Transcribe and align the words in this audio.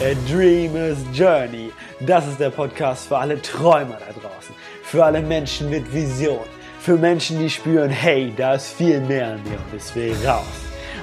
A 0.00 0.14
Dreamer's 0.30 0.98
Journey. 1.12 1.72
Das 1.98 2.24
ist 2.28 2.38
der 2.38 2.50
Podcast 2.50 3.08
für 3.08 3.18
alle 3.18 3.42
Träumer 3.42 3.98
da 3.98 4.12
draußen, 4.12 4.54
für 4.84 5.04
alle 5.04 5.20
Menschen 5.20 5.70
mit 5.70 5.92
Vision, 5.92 6.44
für 6.78 6.96
Menschen, 6.96 7.40
die 7.40 7.50
spüren, 7.50 7.90
hey, 7.90 8.32
da 8.36 8.54
ist 8.54 8.68
viel 8.74 9.00
mehr 9.00 9.34
in 9.34 9.42
mir 9.42 9.58
und 9.58 9.76
es 9.76 9.92
will 9.96 10.14
raus. 10.24 10.44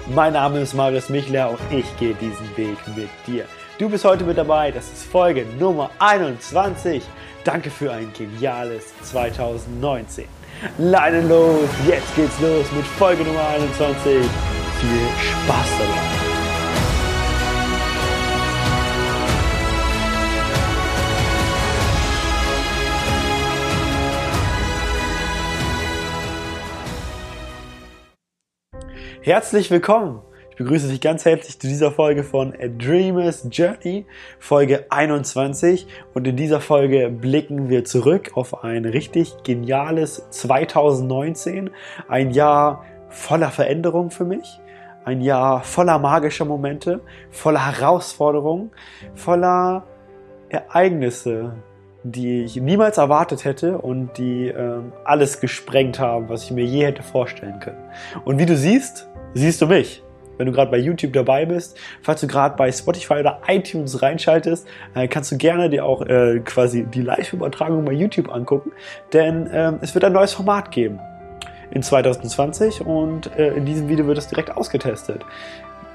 Mein 0.08 0.32
Name 0.32 0.62
ist 0.62 0.74
Marius 0.74 1.10
Michler 1.10 1.50
und 1.50 1.60
ich 1.72 1.86
gehe 1.98 2.14
diesen 2.14 2.56
Weg 2.56 2.78
mit 2.96 3.10
dir. 3.28 3.44
Du 3.80 3.90
bist 3.90 4.06
heute 4.06 4.24
mit 4.24 4.38
dabei, 4.38 4.72
das 4.72 4.86
ist 4.86 5.04
Folge 5.04 5.46
Nummer 5.60 5.90
21. 6.00 7.04
Danke 7.44 7.70
für 7.70 7.92
ein 7.92 8.14
geniales 8.18 8.94
2019. 9.02 10.24
Leine 10.78 11.20
los, 11.28 11.68
jetzt 11.86 12.16
geht's 12.16 12.40
los 12.40 12.72
mit 12.72 12.86
Folge 12.86 13.26
Nummer 13.26 13.46
21. 13.50 14.22
Viel 14.80 15.08
Spaß 15.20 15.68
dabei. 15.80 16.05
Herzlich 29.26 29.72
willkommen! 29.72 30.22
Ich 30.52 30.58
begrüße 30.58 30.88
dich 30.88 31.02
ganz 31.02 31.26
herzlich 31.26 31.60
zu 31.60 31.66
dieser 31.66 31.92
Folge 31.92 32.24
von 32.24 32.54
A 32.62 32.68
Dreamer's 32.68 33.48
Journey, 33.50 34.06
Folge 34.38 34.86
21. 34.92 35.88
Und 36.14 36.28
in 36.28 36.36
dieser 36.36 36.62
Folge 36.62 37.10
blicken 37.10 37.68
wir 37.68 37.86
zurück 37.86 38.34
auf 38.36 38.64
ein 38.64 38.86
richtig 38.86 39.34
geniales 39.42 40.28
2019. 40.30 41.72
Ein 42.08 42.30
Jahr 42.30 42.86
voller 43.10 43.50
Veränderung 43.50 44.12
für 44.12 44.26
mich. 44.26 44.60
Ein 45.06 45.22
Jahr 45.22 45.64
voller 45.64 45.98
magischer 45.98 46.46
Momente, 46.46 47.02
voller 47.32 47.66
Herausforderungen, 47.66 48.70
voller 49.16 49.88
Ereignisse, 50.50 51.56
die 52.04 52.44
ich 52.44 52.58
niemals 52.58 53.00
erwartet 53.00 53.44
hätte 53.44 53.80
und 53.80 54.20
die 54.20 54.50
äh, 54.50 54.82
alles 55.04 55.40
gesprengt 55.40 56.00
haben, 56.00 56.30
was 56.30 56.44
ich 56.44 56.52
mir 56.52 56.64
je 56.64 56.86
hätte 56.86 57.02
vorstellen 57.02 57.60
können. 57.60 57.90
Und 58.24 58.38
wie 58.38 58.46
du 58.46 58.56
siehst, 58.56 59.10
siehst 59.36 59.62
du 59.62 59.68
mich. 59.68 60.02
Wenn 60.38 60.48
du 60.48 60.52
gerade 60.52 60.70
bei 60.70 60.78
YouTube 60.78 61.14
dabei 61.14 61.46
bist, 61.46 61.78
falls 62.02 62.22
du 62.22 62.28
gerade 62.28 62.58
bei 62.58 62.72
Spotify 62.72 63.16
oder 63.16 63.42
iTunes 63.48 64.02
reinschaltest, 64.02 64.68
äh, 64.94 65.08
kannst 65.08 65.32
du 65.32 65.38
gerne 65.38 65.70
dir 65.70 65.86
auch 65.86 66.02
äh, 66.02 66.42
quasi 66.44 66.86
die 66.86 67.02
Live-Übertragung 67.02 67.86
bei 67.86 67.94
YouTube 67.94 68.30
angucken, 68.30 68.72
denn 69.14 69.48
äh, 69.48 69.74
es 69.82 69.94
wird 69.94 70.04
ein 70.04 70.12
neues 70.12 70.34
Format 70.34 70.72
geben 70.72 71.00
in 71.72 71.84
2020 71.84 72.82
und 72.82 73.34
äh, 73.38 73.54
in 73.54 73.66
diesem 73.66 73.88
Video 73.88 74.08
wird 74.08 74.18
es 74.18 74.28
direkt 74.28 74.52
ausgetestet. 74.52 75.22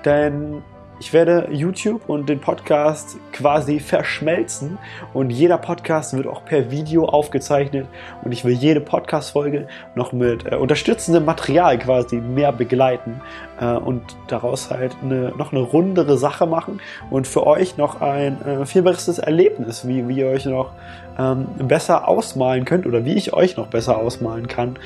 Denn 0.04 0.62
ich 1.00 1.14
werde 1.14 1.48
YouTube 1.50 2.08
und 2.08 2.28
den 2.28 2.40
Podcast 2.40 3.16
quasi 3.32 3.80
verschmelzen 3.80 4.78
und 5.14 5.30
jeder 5.30 5.56
Podcast 5.56 6.14
wird 6.14 6.26
auch 6.26 6.44
per 6.44 6.70
Video 6.70 7.06
aufgezeichnet 7.06 7.86
und 8.22 8.32
ich 8.32 8.44
will 8.44 8.52
jede 8.52 8.82
Podcast-Folge 8.82 9.66
noch 9.94 10.12
mit 10.12 10.44
äh, 10.44 10.56
unterstützendem 10.56 11.24
Material 11.24 11.78
quasi 11.78 12.16
mehr 12.16 12.52
begleiten 12.52 13.22
äh, 13.58 13.72
und 13.72 14.02
daraus 14.28 14.70
halt 14.70 14.94
eine, 15.02 15.32
noch 15.38 15.52
eine 15.52 15.62
rundere 15.62 16.18
Sache 16.18 16.46
machen 16.46 16.80
und 17.10 17.26
für 17.26 17.46
euch 17.46 17.78
noch 17.78 18.02
ein 18.02 18.40
äh, 18.44 18.66
viel 18.66 18.82
besseres 18.82 19.18
Erlebnis, 19.18 19.88
wie, 19.88 20.06
wie 20.06 20.18
ihr 20.18 20.28
euch 20.28 20.44
noch 20.44 20.72
ähm, 21.18 21.46
besser 21.62 22.08
ausmalen 22.08 22.66
könnt 22.66 22.86
oder 22.86 23.06
wie 23.06 23.14
ich 23.14 23.32
euch 23.32 23.56
noch 23.56 23.68
besser 23.68 23.96
ausmalen 23.96 24.48
kann, 24.48 24.76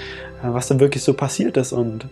äh, 0.45 0.45
was 0.45 0.69
dann 0.69 0.79
wirklich 0.79 1.03
so 1.03 1.12
passiert 1.12 1.57
ist 1.57 1.73
und 1.73 2.07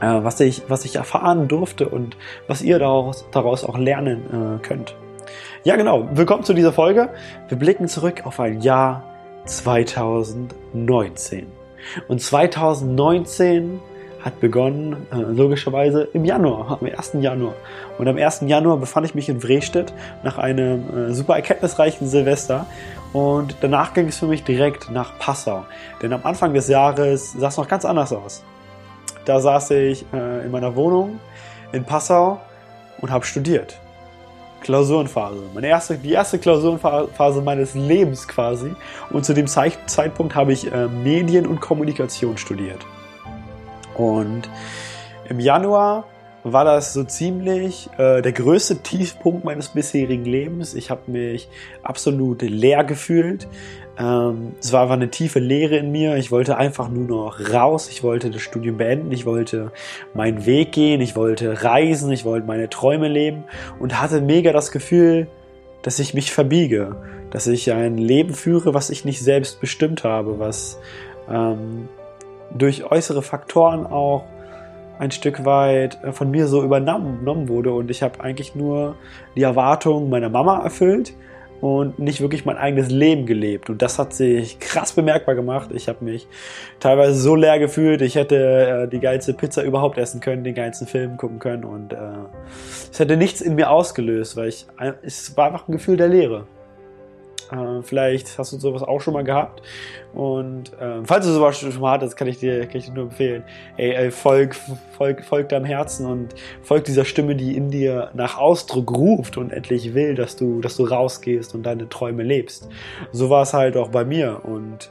äh, 0.00 0.06
was, 0.06 0.40
ich, 0.40 0.62
was 0.68 0.84
ich 0.84 0.96
erfahren 0.96 1.48
durfte 1.48 1.88
und 1.88 2.16
was 2.48 2.62
ihr 2.62 2.78
daraus, 2.78 3.26
daraus 3.32 3.64
auch 3.64 3.78
lernen 3.78 4.60
äh, 4.60 4.66
könnt. 4.66 4.94
Ja, 5.64 5.76
genau. 5.76 6.08
Willkommen 6.12 6.44
zu 6.44 6.54
dieser 6.54 6.72
Folge. 6.72 7.10
Wir 7.48 7.58
blicken 7.58 7.88
zurück 7.88 8.22
auf 8.24 8.38
ein 8.40 8.60
Jahr 8.60 9.02
2019. 9.46 11.46
Und 12.08 12.20
2019 12.20 13.80
hat 14.26 14.40
begonnen, 14.40 15.06
äh, 15.12 15.16
logischerweise 15.16 16.08
im 16.12 16.24
Januar, 16.24 16.78
am 16.80 16.86
1. 16.86 17.12
Januar. 17.20 17.54
Und 17.96 18.08
am 18.08 18.16
1. 18.16 18.42
Januar 18.46 18.76
befand 18.76 19.06
ich 19.06 19.14
mich 19.14 19.28
in 19.28 19.42
Wrestedt 19.42 19.94
nach 20.24 20.36
einem 20.36 21.10
äh, 21.10 21.14
super 21.14 21.36
erkenntnisreichen 21.36 22.08
Silvester. 22.08 22.66
Und 23.12 23.56
danach 23.60 23.94
ging 23.94 24.08
es 24.08 24.18
für 24.18 24.26
mich 24.26 24.42
direkt 24.42 24.90
nach 24.90 25.16
Passau. 25.18 25.64
Denn 26.02 26.12
am 26.12 26.20
Anfang 26.24 26.52
des 26.54 26.68
Jahres 26.68 27.32
sah 27.32 27.48
es 27.48 27.56
noch 27.56 27.68
ganz 27.68 27.84
anders 27.84 28.12
aus. 28.12 28.42
Da 29.26 29.40
saß 29.40 29.72
ich 29.72 30.06
äh, 30.14 30.44
in 30.46 30.50
meiner 30.50 30.74
Wohnung 30.76 31.20
in 31.72 31.84
Passau 31.84 32.40
und 33.00 33.10
habe 33.10 33.26
studiert. 33.26 33.78
Klausurenphase. 34.62 35.42
Meine 35.54 35.68
erste, 35.68 35.96
die 35.98 36.12
erste 36.12 36.38
Klausurenphase 36.38 37.42
meines 37.42 37.74
Lebens 37.74 38.26
quasi. 38.26 38.74
Und 39.10 39.24
zu 39.24 39.34
dem 39.34 39.46
Zeitpunkt 39.46 40.34
habe 40.34 40.52
ich 40.52 40.72
äh, 40.72 40.88
Medien 40.88 41.46
und 41.46 41.60
Kommunikation 41.60 42.38
studiert. 42.38 42.84
Und 43.94 44.48
im 45.28 45.40
Januar 45.40 46.04
war 46.42 46.64
das 46.64 46.92
so 46.92 47.02
ziemlich 47.02 47.88
äh, 47.98 48.22
der 48.22 48.32
größte 48.32 48.78
Tiefpunkt 48.78 49.44
meines 49.44 49.68
bisherigen 49.68 50.24
Lebens. 50.24 50.74
Ich 50.74 50.90
habe 50.90 51.10
mich 51.10 51.48
absolut 51.82 52.42
leer 52.42 52.84
gefühlt. 52.84 53.48
Ähm, 53.98 54.54
es 54.60 54.72
war 54.72 54.82
einfach 54.82 54.94
eine 54.94 55.10
tiefe 55.10 55.38
Leere 55.38 55.76
in 55.76 55.90
mir. 55.90 56.16
Ich 56.16 56.30
wollte 56.30 56.56
einfach 56.56 56.88
nur 56.88 57.06
noch 57.06 57.52
raus. 57.52 57.88
Ich 57.90 58.02
wollte 58.02 58.30
das 58.30 58.42
Studium 58.42 58.76
beenden. 58.76 59.12
Ich 59.12 59.26
wollte 59.26 59.72
meinen 60.14 60.44
Weg 60.46 60.72
gehen. 60.72 61.00
Ich 61.00 61.16
wollte 61.16 61.64
reisen. 61.64 62.12
Ich 62.12 62.24
wollte 62.24 62.46
meine 62.46 62.68
Träume 62.68 63.08
leben 63.08 63.44
und 63.78 64.00
hatte 64.00 64.20
mega 64.20 64.52
das 64.52 64.70
Gefühl, 64.70 65.28
dass 65.82 65.98
ich 65.98 66.14
mich 66.14 66.32
verbiege, 66.32 66.96
dass 67.30 67.46
ich 67.46 67.72
ein 67.72 67.96
Leben 67.96 68.34
führe, 68.34 68.74
was 68.74 68.90
ich 68.90 69.04
nicht 69.04 69.22
selbst 69.22 69.60
bestimmt 69.60 70.04
habe, 70.04 70.38
was 70.38 70.78
ähm, 71.30 71.88
durch 72.52 72.90
äußere 72.90 73.22
Faktoren 73.22 73.86
auch 73.86 74.24
ein 74.98 75.10
Stück 75.10 75.44
weit 75.44 76.02
äh, 76.02 76.12
von 76.12 76.30
mir 76.30 76.46
so 76.46 76.62
übernommen 76.62 77.48
wurde 77.48 77.72
und 77.72 77.90
ich 77.90 78.02
habe 78.02 78.20
eigentlich 78.20 78.54
nur 78.54 78.96
die 79.36 79.42
Erwartungen 79.42 80.08
meiner 80.10 80.28
Mama 80.28 80.62
erfüllt 80.62 81.14
und 81.60 81.98
nicht 81.98 82.20
wirklich 82.20 82.44
mein 82.44 82.56
eigenes 82.56 82.90
Leben 82.90 83.26
gelebt. 83.26 83.70
Und 83.70 83.82
das 83.82 83.98
hat 83.98 84.12
sich 84.12 84.58
krass 84.58 84.92
bemerkbar 84.92 85.34
gemacht. 85.34 85.70
Ich 85.72 85.88
habe 85.88 86.04
mich 86.04 86.26
teilweise 86.80 87.14
so 87.14 87.34
leer 87.34 87.58
gefühlt, 87.58 88.02
ich 88.02 88.14
hätte 88.14 88.36
äh, 88.36 88.88
die 88.88 89.00
geilste 89.00 89.34
Pizza 89.34 89.62
überhaupt 89.62 89.98
essen 89.98 90.20
können, 90.20 90.44
den 90.44 90.54
geilsten 90.54 90.86
Film 90.86 91.16
gucken 91.16 91.38
können 91.38 91.64
und 91.64 91.92
äh, 91.92 91.96
es 92.90 92.98
hätte 92.98 93.16
nichts 93.16 93.40
in 93.40 93.54
mir 93.54 93.70
ausgelöst, 93.70 94.36
weil 94.36 94.48
ich 94.48 94.66
es 95.02 95.36
war 95.36 95.46
einfach 95.46 95.68
ein 95.68 95.72
Gefühl 95.72 95.96
der 95.96 96.08
Leere. 96.08 96.46
Äh, 97.50 97.82
vielleicht 97.82 98.38
hast 98.38 98.52
du 98.52 98.58
sowas 98.58 98.82
auch 98.82 99.00
schon 99.00 99.14
mal 99.14 99.24
gehabt. 99.24 99.62
Und 100.14 100.72
äh, 100.80 101.04
falls 101.04 101.26
du 101.26 101.32
sowas 101.32 101.58
schon 101.58 101.78
mal 101.80 101.92
hattest, 101.92 102.16
kann 102.16 102.28
ich 102.28 102.38
dir, 102.38 102.66
kann 102.66 102.76
ich 102.76 102.86
dir 102.86 102.92
nur 102.92 103.04
empfehlen. 103.04 103.44
Ey, 103.76 103.92
ey, 103.94 104.10
folg, 104.10 104.56
folg, 104.96 105.24
folg 105.24 105.48
deinem 105.48 105.64
Herzen 105.64 106.06
und 106.06 106.34
folg 106.62 106.84
dieser 106.84 107.04
Stimme, 107.04 107.36
die 107.36 107.56
in 107.56 107.70
dir 107.70 108.10
nach 108.14 108.38
Ausdruck 108.38 108.90
ruft 108.92 109.36
und 109.36 109.52
endlich 109.52 109.94
will, 109.94 110.14
dass 110.14 110.36
du, 110.36 110.60
dass 110.60 110.76
du 110.76 110.84
rausgehst 110.84 111.54
und 111.54 111.64
deine 111.64 111.88
Träume 111.88 112.22
lebst. 112.22 112.68
So 113.12 113.30
war 113.30 113.42
es 113.42 113.52
halt 113.52 113.76
auch 113.76 113.88
bei 113.88 114.04
mir. 114.04 114.40
Und 114.44 114.90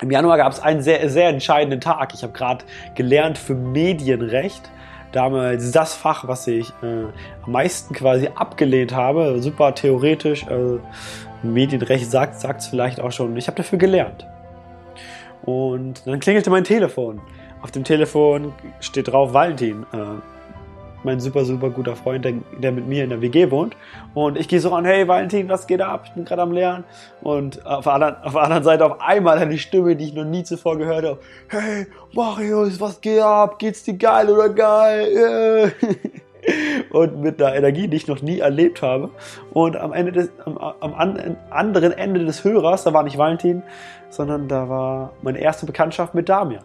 im 0.00 0.10
Januar 0.10 0.36
gab 0.36 0.52
es 0.52 0.60
einen 0.60 0.82
sehr, 0.82 1.08
sehr 1.08 1.28
entscheidenden 1.28 1.80
Tag. 1.80 2.12
Ich 2.14 2.22
habe 2.22 2.32
gerade 2.32 2.64
gelernt 2.94 3.38
für 3.38 3.54
Medienrecht 3.54 4.70
damals 5.14 5.70
das 5.70 5.94
Fach, 5.94 6.26
was 6.26 6.46
ich 6.46 6.68
äh, 6.82 7.04
am 7.42 7.52
meisten 7.52 7.94
quasi 7.94 8.28
abgelehnt 8.34 8.94
habe. 8.94 9.40
Super 9.40 9.74
theoretisch, 9.74 10.44
äh, 10.44 10.78
Medienrecht 11.52 12.10
sagt 12.10 12.42
es 12.42 12.66
vielleicht 12.66 13.00
auch 13.00 13.12
schon. 13.12 13.36
Ich 13.36 13.46
habe 13.46 13.56
dafür 13.56 13.78
gelernt. 13.78 14.26
Und 15.44 16.06
dann 16.06 16.20
klingelte 16.20 16.50
mein 16.50 16.64
Telefon. 16.64 17.20
Auf 17.62 17.70
dem 17.70 17.84
Telefon 17.84 18.52
steht 18.80 19.08
drauf 19.08 19.32
Valentin, 19.32 19.84
äh, 19.92 19.96
mein 21.02 21.20
super, 21.20 21.44
super 21.44 21.70
guter 21.70 21.96
Freund, 21.96 22.24
der, 22.24 22.32
der, 22.58 22.72
mit 22.72 22.86
mir 22.86 23.04
in 23.04 23.10
der 23.10 23.20
WG 23.20 23.50
wohnt. 23.50 23.76
Und 24.14 24.38
ich 24.38 24.48
gehe 24.48 24.60
so 24.60 24.74
an, 24.74 24.84
hey 24.84 25.06
Valentin, 25.06 25.48
was 25.48 25.66
geht 25.66 25.82
ab? 25.82 26.04
Ich 26.06 26.12
bin 26.12 26.24
gerade 26.24 26.42
am 26.42 26.52
Lernen. 26.52 26.84
Und 27.22 27.64
auf 27.66 27.84
der, 27.84 27.94
anderen, 27.94 28.16
auf 28.22 28.32
der 28.32 28.42
anderen 28.42 28.64
Seite 28.64 28.86
auf 28.86 29.00
einmal 29.00 29.38
eine 29.38 29.58
Stimme, 29.58 29.96
die 29.96 30.06
ich 30.06 30.14
noch 30.14 30.24
nie 30.24 30.44
zuvor 30.44 30.78
gehört 30.78 31.04
habe. 31.04 31.18
Hey 31.48 31.86
Marius, 32.12 32.80
was 32.80 33.00
geht 33.00 33.20
ab? 33.20 33.58
Geht's 33.58 33.82
dir 33.82 33.94
geil 33.94 34.30
oder 34.30 34.48
geil? 34.48 35.74
Und 36.90 37.20
mit 37.20 37.42
einer 37.42 37.56
Energie, 37.56 37.88
die 37.88 37.96
ich 37.96 38.06
noch 38.06 38.22
nie 38.22 38.38
erlebt 38.38 38.82
habe. 38.82 39.10
Und 39.52 39.76
am, 39.76 39.92
Ende 39.92 40.12
des, 40.12 40.30
am, 40.44 40.58
am 40.58 40.94
anderen 41.50 41.92
Ende 41.92 42.24
des 42.24 42.44
Hörers, 42.44 42.84
da 42.84 42.92
war 42.92 43.02
nicht 43.02 43.18
Valentin, 43.18 43.62
sondern 44.10 44.48
da 44.48 44.68
war 44.68 45.12
meine 45.22 45.38
erste 45.38 45.66
Bekanntschaft 45.66 46.14
mit 46.14 46.28
Damian. 46.28 46.64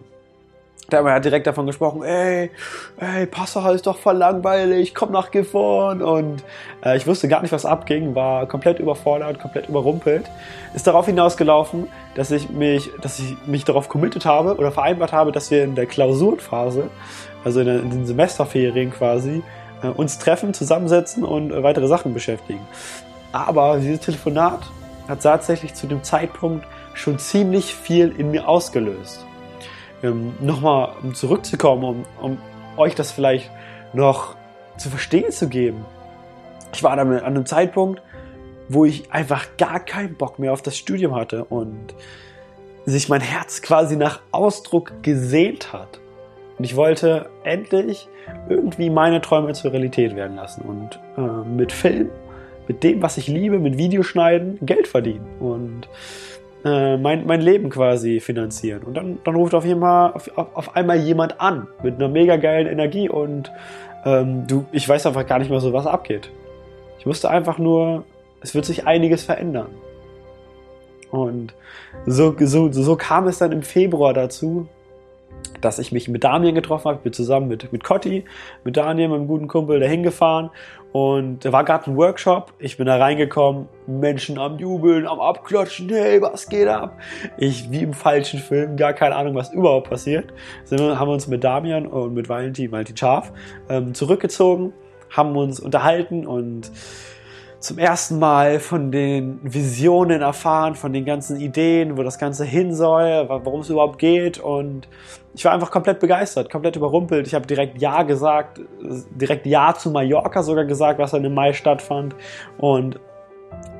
Damian 0.89 1.15
hat 1.15 1.25
direkt 1.25 1.47
davon 1.47 1.67
gesprochen, 1.67 2.03
ey, 2.03 2.51
ey, 2.99 3.25
Passau 3.27 3.71
ist 3.71 3.87
doch 3.87 3.97
voll 3.97 4.17
langweilig, 4.17 4.95
komm 4.95 5.11
nach 5.11 5.31
Gifhorn. 5.31 6.01
Und 6.01 6.43
äh, 6.83 6.97
ich 6.97 7.07
wusste 7.07 7.27
gar 7.27 7.41
nicht, 7.41 7.51
was 7.51 7.65
abging, 7.65 8.15
war 8.15 8.47
komplett 8.47 8.79
überfordert, 8.79 9.39
komplett 9.39 9.69
überrumpelt. 9.69 10.25
Ist 10.73 10.87
darauf 10.87 11.05
hinausgelaufen, 11.05 11.87
dass 12.15 12.31
ich 12.31 12.49
mich, 12.49 12.89
dass 13.01 13.19
ich 13.19 13.35
mich 13.45 13.65
darauf 13.65 13.89
committed 13.89 14.25
habe 14.25 14.55
oder 14.57 14.71
vereinbart 14.71 15.13
habe, 15.13 15.31
dass 15.31 15.51
wir 15.51 15.63
in 15.63 15.75
der 15.75 15.85
Klausurenphase, 15.85 16.89
also 17.43 17.61
in, 17.61 17.89
den 17.89 18.05
Semesterferien 18.05 18.91
quasi, 18.91 19.43
uns 19.87 20.19
treffen, 20.19 20.53
zusammensetzen 20.53 21.23
und 21.23 21.51
äh, 21.51 21.63
weitere 21.63 21.87
Sachen 21.87 22.13
beschäftigen. 22.13 22.65
Aber 23.31 23.77
dieses 23.77 24.01
Telefonat 24.01 24.61
hat 25.07 25.23
tatsächlich 25.23 25.73
zu 25.73 25.87
dem 25.87 26.03
Zeitpunkt 26.03 26.65
schon 26.93 27.19
ziemlich 27.19 27.73
viel 27.73 28.13
in 28.17 28.31
mir 28.31 28.47
ausgelöst. 28.47 29.25
Ähm, 30.03 30.33
Nochmal, 30.39 30.93
um 31.01 31.13
zurückzukommen, 31.13 31.83
um, 31.83 32.05
um 32.21 32.37
euch 32.77 32.95
das 32.95 33.11
vielleicht 33.11 33.49
noch 33.93 34.35
zu 34.77 34.89
verstehen 34.89 35.31
zu 35.31 35.49
geben. 35.49 35.85
Ich 36.73 36.83
war 36.83 36.91
an 36.91 37.11
einem 37.11 37.45
Zeitpunkt, 37.45 38.01
wo 38.69 38.85
ich 38.85 39.11
einfach 39.11 39.47
gar 39.57 39.79
keinen 39.79 40.15
Bock 40.15 40.39
mehr 40.39 40.53
auf 40.53 40.61
das 40.61 40.77
Studium 40.77 41.15
hatte 41.15 41.43
und 41.45 41.95
sich 42.85 43.09
mein 43.09 43.21
Herz 43.21 43.61
quasi 43.61 43.97
nach 43.97 44.21
Ausdruck 44.31 45.03
gesehnt 45.03 45.73
hat. 45.73 45.99
Und 46.59 46.65
ich 46.65 46.75
wollte 46.75 47.27
endlich 47.45 48.09
irgendwie 48.49 48.89
meine 48.89 49.21
Träume 49.21 49.53
zur 49.53 49.71
Realität 49.71 50.15
werden 50.17 50.35
lassen 50.35 50.61
und 50.63 50.99
äh, 51.17 51.47
mit 51.47 51.71
Film, 51.71 52.09
mit 52.67 52.83
dem, 52.83 53.01
was 53.01 53.17
ich 53.17 53.27
liebe, 53.27 53.59
mit 53.59 53.77
Videoschneiden, 53.77 54.59
Geld 54.61 54.87
verdienen 54.87 55.25
und 55.39 55.87
äh, 56.65 56.97
mein, 56.97 57.25
mein 57.25 57.39
Leben 57.39 57.69
quasi 57.69 58.19
finanzieren. 58.19 58.83
Und 58.83 58.97
dann, 58.97 59.19
dann 59.23 59.35
ruft 59.35 59.55
auf, 59.55 59.63
jeden 59.63 59.81
auf, 59.81 60.29
auf 60.35 60.75
einmal 60.75 60.99
jemand 60.99 61.39
an 61.39 61.67
mit 61.81 61.95
einer 61.95 62.09
mega 62.09 62.35
geilen 62.35 62.67
Energie 62.67 63.07
und 63.07 63.51
ähm, 64.03 64.45
du, 64.45 64.65
ich 64.73 64.87
weiß 64.87 65.05
einfach 65.05 65.25
gar 65.25 65.39
nicht 65.39 65.49
mehr 65.49 65.61
so, 65.61 65.71
was 65.71 65.87
abgeht. 65.87 66.29
Ich 66.99 67.05
wusste 67.05 67.29
einfach 67.29 67.57
nur, 67.57 68.03
es 68.41 68.53
wird 68.53 68.65
sich 68.65 68.85
einiges 68.85 69.23
verändern. 69.23 69.69
Und 71.09 71.53
so, 72.05 72.35
so, 72.37 72.69
so 72.69 72.95
kam 72.97 73.27
es 73.27 73.37
dann 73.37 73.53
im 73.53 73.63
Februar 73.63 74.13
dazu, 74.13 74.67
dass 75.61 75.79
ich 75.79 75.91
mich 75.91 76.07
mit 76.07 76.23
Damien 76.23 76.55
getroffen 76.55 76.85
habe. 76.85 76.97
Ich 76.97 77.03
bin 77.03 77.13
zusammen 77.13 77.47
mit, 77.47 77.71
mit 77.71 77.83
Cotti, 77.83 78.25
mit 78.63 78.77
Daniel, 78.77 79.09
meinem 79.09 79.27
guten 79.27 79.47
Kumpel, 79.47 79.79
dahin 79.79 80.03
gefahren. 80.03 80.51
Und 80.91 81.45
da 81.45 81.51
war 81.51 81.63
gerade 81.63 81.91
ein 81.91 81.97
Workshop. 81.97 82.53
Ich 82.57 82.77
bin 82.77 82.87
da 82.87 82.97
reingekommen, 82.97 83.67
Menschen 83.85 84.39
am 84.39 84.57
Jubeln, 84.57 85.05
am 85.05 85.19
Abklatschen. 85.19 85.89
Hey, 85.89 86.21
was 86.21 86.49
geht 86.49 86.67
ab? 86.67 86.97
Ich, 87.37 87.69
wie 87.69 87.83
im 87.83 87.93
falschen 87.93 88.39
Film, 88.39 88.75
gar 88.75 88.93
keine 88.93 89.15
Ahnung, 89.15 89.35
was 89.35 89.53
überhaupt 89.53 89.89
passiert. 89.89 90.33
Sind, 90.63 90.81
haben 90.81 91.07
wir 91.07 91.13
uns 91.13 91.27
mit 91.27 91.43
Damian 91.43 91.85
und 91.85 92.15
mit 92.15 92.27
Valentin, 92.27 92.71
Valentin 92.71 92.97
Scharf, 92.97 93.31
ähm, 93.69 93.93
zurückgezogen, 93.93 94.73
haben 95.11 95.35
uns 95.35 95.59
unterhalten 95.59 96.25
und 96.25 96.71
zum 97.59 97.77
ersten 97.77 98.19
Mal 98.19 98.59
von 98.59 98.91
den 98.91 99.39
Visionen 99.43 100.21
erfahren, 100.21 100.75
von 100.75 100.93
den 100.93 101.03
ganzen 101.03 101.39
Ideen, 101.39 101.97
wo 101.97 102.03
das 102.03 102.17
Ganze 102.17 102.45
hin 102.45 102.73
soll, 102.73 103.27
worum 103.27 103.61
es 103.61 103.69
überhaupt 103.69 103.99
geht. 103.99 104.39
Und 104.39 104.87
ich 105.33 105.43
war 105.43 105.51
einfach 105.51 105.69
komplett 105.69 105.99
begeistert, 105.99 106.49
komplett 106.49 106.77
überrumpelt. 106.77 107.27
Ich 107.27 107.35
habe 107.35 107.45
direkt 107.45 107.81
Ja 107.81 108.03
gesagt, 108.03 108.61
direkt 109.11 109.45
Ja 109.45 109.73
zu 109.73 109.91
Mallorca 109.91 110.41
sogar 110.41 110.65
gesagt, 110.65 110.99
was 110.99 111.11
dann 111.11 111.25
im 111.25 111.33
Mai 111.33 111.51
stattfand. 111.51 112.15
Und 112.57 112.99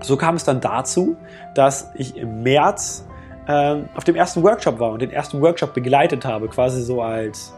so 0.01 0.17
kam 0.17 0.35
es 0.35 0.43
dann 0.43 0.59
dazu, 0.59 1.15
dass 1.55 1.89
ich 1.95 2.17
im 2.17 2.43
März 2.43 3.07
äh, 3.47 3.77
auf 3.95 4.03
dem 4.03 4.15
ersten 4.15 4.43
Workshop 4.43 4.79
war 4.79 4.91
und 4.91 5.01
den 5.01 5.11
ersten 5.11 5.41
Workshop 5.41 5.73
begleitet 5.73 6.25
habe, 6.25 6.49
quasi 6.49 6.81
so 6.81 7.01
als 7.01 7.57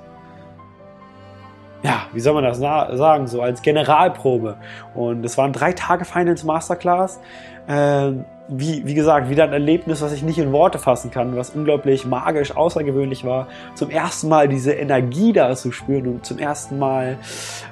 ja, 1.83 2.03
wie 2.13 2.19
soll 2.19 2.33
man 2.33 2.43
das 2.43 2.59
sagen, 2.59 3.27
so 3.27 3.41
als 3.41 3.61
Generalprobe. 3.61 4.57
Und 4.93 5.25
es 5.25 5.37
waren 5.37 5.51
drei 5.51 5.73
Tage 5.73 6.05
Finals 6.05 6.43
Masterclass. 6.43 7.19
Ähm, 7.67 8.25
wie, 8.47 8.85
wie 8.85 8.93
gesagt, 8.93 9.29
wieder 9.29 9.45
ein 9.45 9.53
Erlebnis, 9.53 10.01
was 10.01 10.11
ich 10.11 10.23
nicht 10.23 10.37
in 10.37 10.51
Worte 10.51 10.77
fassen 10.77 11.09
kann, 11.09 11.37
was 11.37 11.51
unglaublich 11.51 12.05
magisch, 12.05 12.55
außergewöhnlich 12.55 13.23
war. 13.23 13.47
Zum 13.75 13.89
ersten 13.89 14.27
Mal 14.27 14.49
diese 14.49 14.73
Energie 14.73 15.31
da 15.31 15.55
zu 15.55 15.71
spüren 15.71 16.07
und 16.07 16.25
zum 16.25 16.37
ersten 16.37 16.77
Mal 16.77 17.17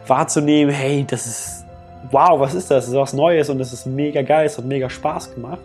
wahrzunehmen, 0.08 0.74
hey, 0.74 1.06
das 1.08 1.26
ist, 1.26 1.66
wow, 2.12 2.40
was 2.40 2.54
ist 2.54 2.72
das? 2.72 2.86
Das 2.86 2.94
ist 2.94 2.96
was 2.96 3.14
Neues 3.14 3.50
und 3.50 3.58
das 3.60 3.74
ist 3.74 3.86
mega 3.88 4.22
geil, 4.22 4.46
es 4.46 4.58
hat 4.58 4.66
mega 4.66 4.90
Spaß 4.90 5.36
gemacht. 5.36 5.60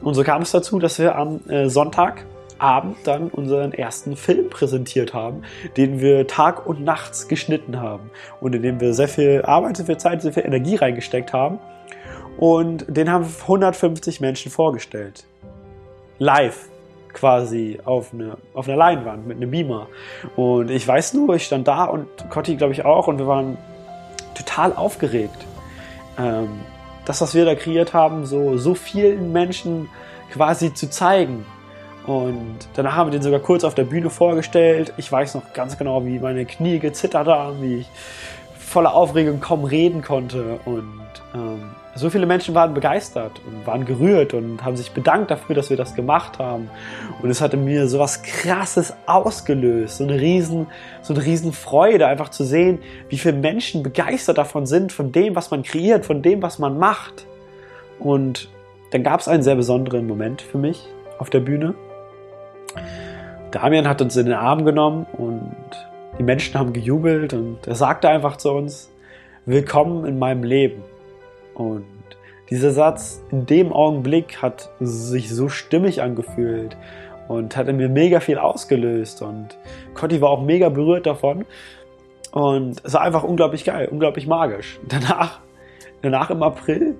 Und 0.00 0.14
so 0.14 0.24
kam 0.24 0.42
es 0.42 0.50
dazu, 0.50 0.78
dass 0.78 0.98
wir 0.98 1.14
am 1.16 1.40
äh, 1.48 1.68
Sonntag 1.68 2.24
Abend 2.58 2.96
dann 3.04 3.28
unseren 3.28 3.72
ersten 3.72 4.16
Film 4.16 4.50
präsentiert 4.50 5.14
haben, 5.14 5.42
den 5.76 6.00
wir 6.00 6.26
Tag 6.26 6.66
und 6.66 6.82
nachts 6.84 7.28
geschnitten 7.28 7.80
haben 7.80 8.10
und 8.40 8.54
in 8.54 8.62
dem 8.62 8.80
wir 8.80 8.94
sehr 8.94 9.08
viel 9.08 9.42
Arbeit, 9.42 9.76
sehr 9.76 9.86
viel 9.86 9.98
Zeit, 9.98 10.22
sehr 10.22 10.32
viel 10.32 10.44
Energie 10.44 10.76
reingesteckt 10.76 11.32
haben. 11.32 11.58
Und 12.38 12.84
den 12.88 13.10
haben 13.10 13.24
150 13.24 14.20
Menschen 14.20 14.52
vorgestellt. 14.52 15.24
Live 16.18 16.68
quasi 17.12 17.78
auf, 17.84 18.12
eine, 18.12 18.36
auf 18.54 18.68
einer 18.68 18.76
Leinwand 18.76 19.26
mit 19.26 19.38
einem 19.38 19.50
Beamer. 19.50 19.88
Und 20.36 20.70
ich 20.70 20.86
weiß 20.86 21.14
nur, 21.14 21.34
ich 21.34 21.44
stand 21.44 21.66
da 21.66 21.84
und 21.84 22.06
Cotti 22.30 22.56
glaube 22.56 22.72
ich 22.72 22.84
auch 22.84 23.08
und 23.08 23.18
wir 23.18 23.26
waren 23.26 23.58
total 24.34 24.72
aufgeregt. 24.72 25.46
Ähm, 26.18 26.48
das, 27.04 27.20
was 27.20 27.34
wir 27.34 27.44
da 27.44 27.54
kreiert 27.54 27.94
haben, 27.94 28.26
so, 28.26 28.56
so 28.58 28.74
vielen 28.74 29.32
Menschen 29.32 29.88
quasi 30.32 30.74
zu 30.74 30.90
zeigen 30.90 31.46
und 32.08 32.56
danach 32.72 32.96
haben 32.96 33.08
wir 33.08 33.12
den 33.12 33.22
sogar 33.22 33.40
kurz 33.40 33.64
auf 33.64 33.74
der 33.74 33.84
Bühne 33.84 34.08
vorgestellt. 34.08 34.94
Ich 34.96 35.12
weiß 35.12 35.34
noch 35.34 35.52
ganz 35.52 35.76
genau, 35.76 36.06
wie 36.06 36.18
meine 36.18 36.46
Knie 36.46 36.78
gezittert 36.78 37.28
haben, 37.28 37.60
wie 37.60 37.80
ich 37.80 37.86
voller 38.56 38.94
Aufregung 38.94 39.40
kaum 39.40 39.64
reden 39.64 40.00
konnte. 40.00 40.58
Und 40.64 41.10
ähm, 41.34 41.64
so 41.94 42.08
viele 42.08 42.24
Menschen 42.24 42.54
waren 42.54 42.72
begeistert 42.72 43.42
und 43.46 43.66
waren 43.66 43.84
gerührt 43.84 44.32
und 44.32 44.64
haben 44.64 44.74
sich 44.74 44.92
bedankt 44.92 45.30
dafür, 45.30 45.54
dass 45.54 45.68
wir 45.68 45.76
das 45.76 45.94
gemacht 45.94 46.38
haben. 46.38 46.70
Und 47.20 47.28
es 47.28 47.42
hatte 47.42 47.58
mir 47.58 47.88
so 47.88 47.98
was 47.98 48.22
Krasses 48.22 48.94
ausgelöst, 49.04 49.98
so 49.98 50.04
eine 50.04 50.18
riesen, 50.18 50.66
so 51.02 51.12
eine 51.12 51.22
riesen 51.22 51.52
Freude, 51.52 52.06
einfach 52.06 52.30
zu 52.30 52.42
sehen, 52.42 52.78
wie 53.10 53.18
viele 53.18 53.36
Menschen 53.36 53.82
begeistert 53.82 54.38
davon 54.38 54.64
sind, 54.64 54.92
von 54.92 55.12
dem, 55.12 55.36
was 55.36 55.50
man 55.50 55.62
kreiert, 55.62 56.06
von 56.06 56.22
dem, 56.22 56.40
was 56.40 56.58
man 56.58 56.78
macht. 56.78 57.26
Und 57.98 58.48
dann 58.92 59.02
gab 59.02 59.20
es 59.20 59.28
einen 59.28 59.42
sehr 59.42 59.56
besonderen 59.56 60.06
Moment 60.06 60.40
für 60.40 60.56
mich 60.56 60.88
auf 61.18 61.28
der 61.28 61.40
Bühne. 61.40 61.74
Damian 63.50 63.88
hat 63.88 64.02
uns 64.02 64.16
in 64.16 64.26
den 64.26 64.34
Arm 64.34 64.64
genommen 64.64 65.06
und 65.16 65.54
die 66.18 66.22
Menschen 66.22 66.58
haben 66.58 66.72
gejubelt 66.72 67.32
und 67.32 67.66
er 67.66 67.74
sagte 67.74 68.08
einfach 68.08 68.36
zu 68.36 68.52
uns, 68.52 68.90
willkommen 69.46 70.04
in 70.04 70.18
meinem 70.18 70.42
Leben. 70.42 70.82
Und 71.54 71.86
dieser 72.50 72.72
Satz 72.72 73.22
in 73.30 73.46
dem 73.46 73.72
Augenblick 73.72 74.42
hat 74.42 74.70
sich 74.80 75.34
so 75.34 75.48
stimmig 75.48 76.02
angefühlt 76.02 76.76
und 77.28 77.56
hat 77.56 77.68
in 77.68 77.76
mir 77.76 77.88
mega 77.88 78.20
viel 78.20 78.38
ausgelöst 78.38 79.22
und 79.22 79.58
Cotti 79.94 80.20
war 80.20 80.30
auch 80.30 80.42
mega 80.42 80.68
berührt 80.68 81.06
davon 81.06 81.44
und 82.32 82.82
es 82.84 82.94
war 82.94 83.02
einfach 83.02 83.22
unglaublich 83.22 83.64
geil, 83.64 83.88
unglaublich 83.90 84.26
magisch. 84.26 84.78
Danach, 84.88 85.40
danach 86.02 86.30
im 86.30 86.42
April 86.42 86.96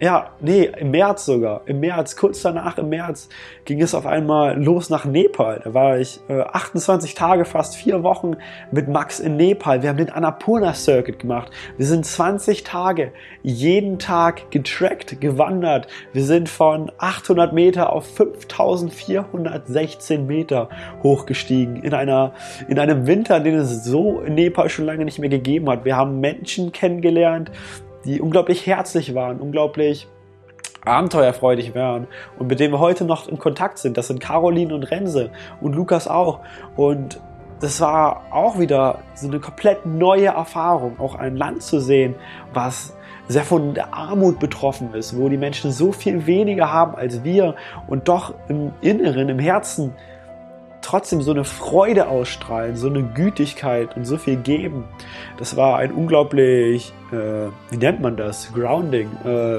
ja, 0.00 0.30
nee, 0.40 0.70
im 0.78 0.92
März 0.92 1.24
sogar. 1.24 1.62
Im 1.66 1.80
März, 1.80 2.14
kurz 2.14 2.42
danach 2.42 2.78
im 2.78 2.88
März, 2.88 3.28
ging 3.64 3.82
es 3.82 3.94
auf 3.94 4.06
einmal 4.06 4.62
los 4.62 4.90
nach 4.90 5.04
Nepal. 5.04 5.60
Da 5.64 5.74
war 5.74 5.98
ich 5.98 6.20
äh, 6.28 6.40
28 6.40 7.14
Tage, 7.14 7.44
fast 7.44 7.74
vier 7.74 8.04
Wochen 8.04 8.36
mit 8.70 8.86
Max 8.88 9.18
in 9.18 9.36
Nepal. 9.36 9.82
Wir 9.82 9.88
haben 9.88 9.96
den 9.96 10.10
Annapurna 10.10 10.72
Circuit 10.74 11.18
gemacht. 11.18 11.50
Wir 11.76 11.86
sind 11.86 12.06
20 12.06 12.62
Tage 12.62 13.10
jeden 13.42 13.98
Tag 13.98 14.52
getrackt, 14.52 15.20
gewandert. 15.20 15.88
Wir 16.12 16.22
sind 16.22 16.48
von 16.48 16.92
800 16.98 17.52
Meter 17.52 17.92
auf 17.92 18.06
5416 18.06 20.26
Meter 20.26 20.68
hochgestiegen 21.02 21.82
in 21.82 21.92
einer, 21.92 22.34
in 22.68 22.78
einem 22.78 23.08
Winter, 23.08 23.40
den 23.40 23.56
es 23.56 23.84
so 23.84 24.20
in 24.20 24.36
Nepal 24.36 24.68
schon 24.68 24.84
lange 24.84 25.04
nicht 25.04 25.18
mehr 25.18 25.28
gegeben 25.28 25.68
hat. 25.68 25.84
Wir 25.84 25.96
haben 25.96 26.20
Menschen 26.20 26.70
kennengelernt, 26.70 27.50
die 28.04 28.20
unglaublich 28.20 28.66
herzlich 28.66 29.14
waren, 29.14 29.40
unglaublich 29.40 30.08
abenteuerfreudig 30.84 31.74
waren 31.74 32.06
und 32.38 32.48
mit 32.48 32.60
denen 32.60 32.72
wir 32.72 32.78
heute 32.78 33.04
noch 33.04 33.28
in 33.28 33.38
Kontakt 33.38 33.78
sind. 33.78 33.96
Das 33.96 34.06
sind 34.06 34.20
Caroline 34.20 34.74
und 34.74 34.84
Renze 34.84 35.30
und 35.60 35.74
Lukas 35.74 36.08
auch. 36.08 36.40
Und 36.76 37.20
das 37.60 37.80
war 37.80 38.22
auch 38.30 38.58
wieder 38.58 39.00
so 39.14 39.28
eine 39.28 39.40
komplett 39.40 39.84
neue 39.84 40.26
Erfahrung, 40.26 40.98
auch 41.00 41.16
ein 41.16 41.36
Land 41.36 41.62
zu 41.62 41.80
sehen, 41.80 42.14
was 42.52 42.94
sehr 43.26 43.44
von 43.44 43.74
der 43.74 43.92
Armut 43.92 44.38
betroffen 44.38 44.94
ist, 44.94 45.16
wo 45.18 45.28
die 45.28 45.36
Menschen 45.36 45.70
so 45.70 45.92
viel 45.92 46.26
weniger 46.26 46.72
haben 46.72 46.94
als 46.94 47.24
wir 47.24 47.56
und 47.86 48.08
doch 48.08 48.32
im 48.48 48.72
Inneren, 48.80 49.28
im 49.28 49.38
Herzen 49.38 49.94
trotzdem 50.88 51.20
so 51.20 51.32
eine 51.32 51.44
Freude 51.44 52.08
ausstrahlen, 52.08 52.76
so 52.76 52.88
eine 52.88 53.02
Gütigkeit 53.02 53.94
und 53.94 54.06
so 54.06 54.16
viel 54.16 54.36
geben. 54.36 54.84
Das 55.36 55.54
war 55.54 55.76
ein 55.76 55.92
unglaublich, 55.92 56.94
äh, 57.12 57.50
wie 57.70 57.76
nennt 57.76 58.00
man 58.00 58.16
das? 58.16 58.50
Grounding. 58.54 59.10
Äh, 59.22 59.58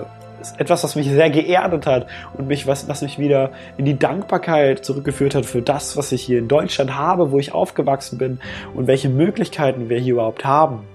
etwas, 0.57 0.83
was 0.83 0.95
mich 0.95 1.07
sehr 1.07 1.29
geerdet 1.29 1.85
hat 1.85 2.07
und 2.35 2.47
mich, 2.47 2.65
was, 2.65 2.87
was 2.87 3.03
mich 3.03 3.19
wieder 3.19 3.51
in 3.77 3.85
die 3.85 3.99
Dankbarkeit 3.99 4.83
zurückgeführt 4.83 5.35
hat 5.35 5.45
für 5.45 5.61
das, 5.61 5.97
was 5.97 6.11
ich 6.11 6.23
hier 6.23 6.39
in 6.39 6.47
Deutschland 6.47 6.97
habe, 6.97 7.31
wo 7.31 7.37
ich 7.37 7.53
aufgewachsen 7.53 8.17
bin 8.17 8.39
und 8.73 8.87
welche 8.87 9.09
Möglichkeiten 9.09 9.87
wir 9.87 9.99
hier 9.99 10.13
überhaupt 10.13 10.45
haben. 10.45 10.87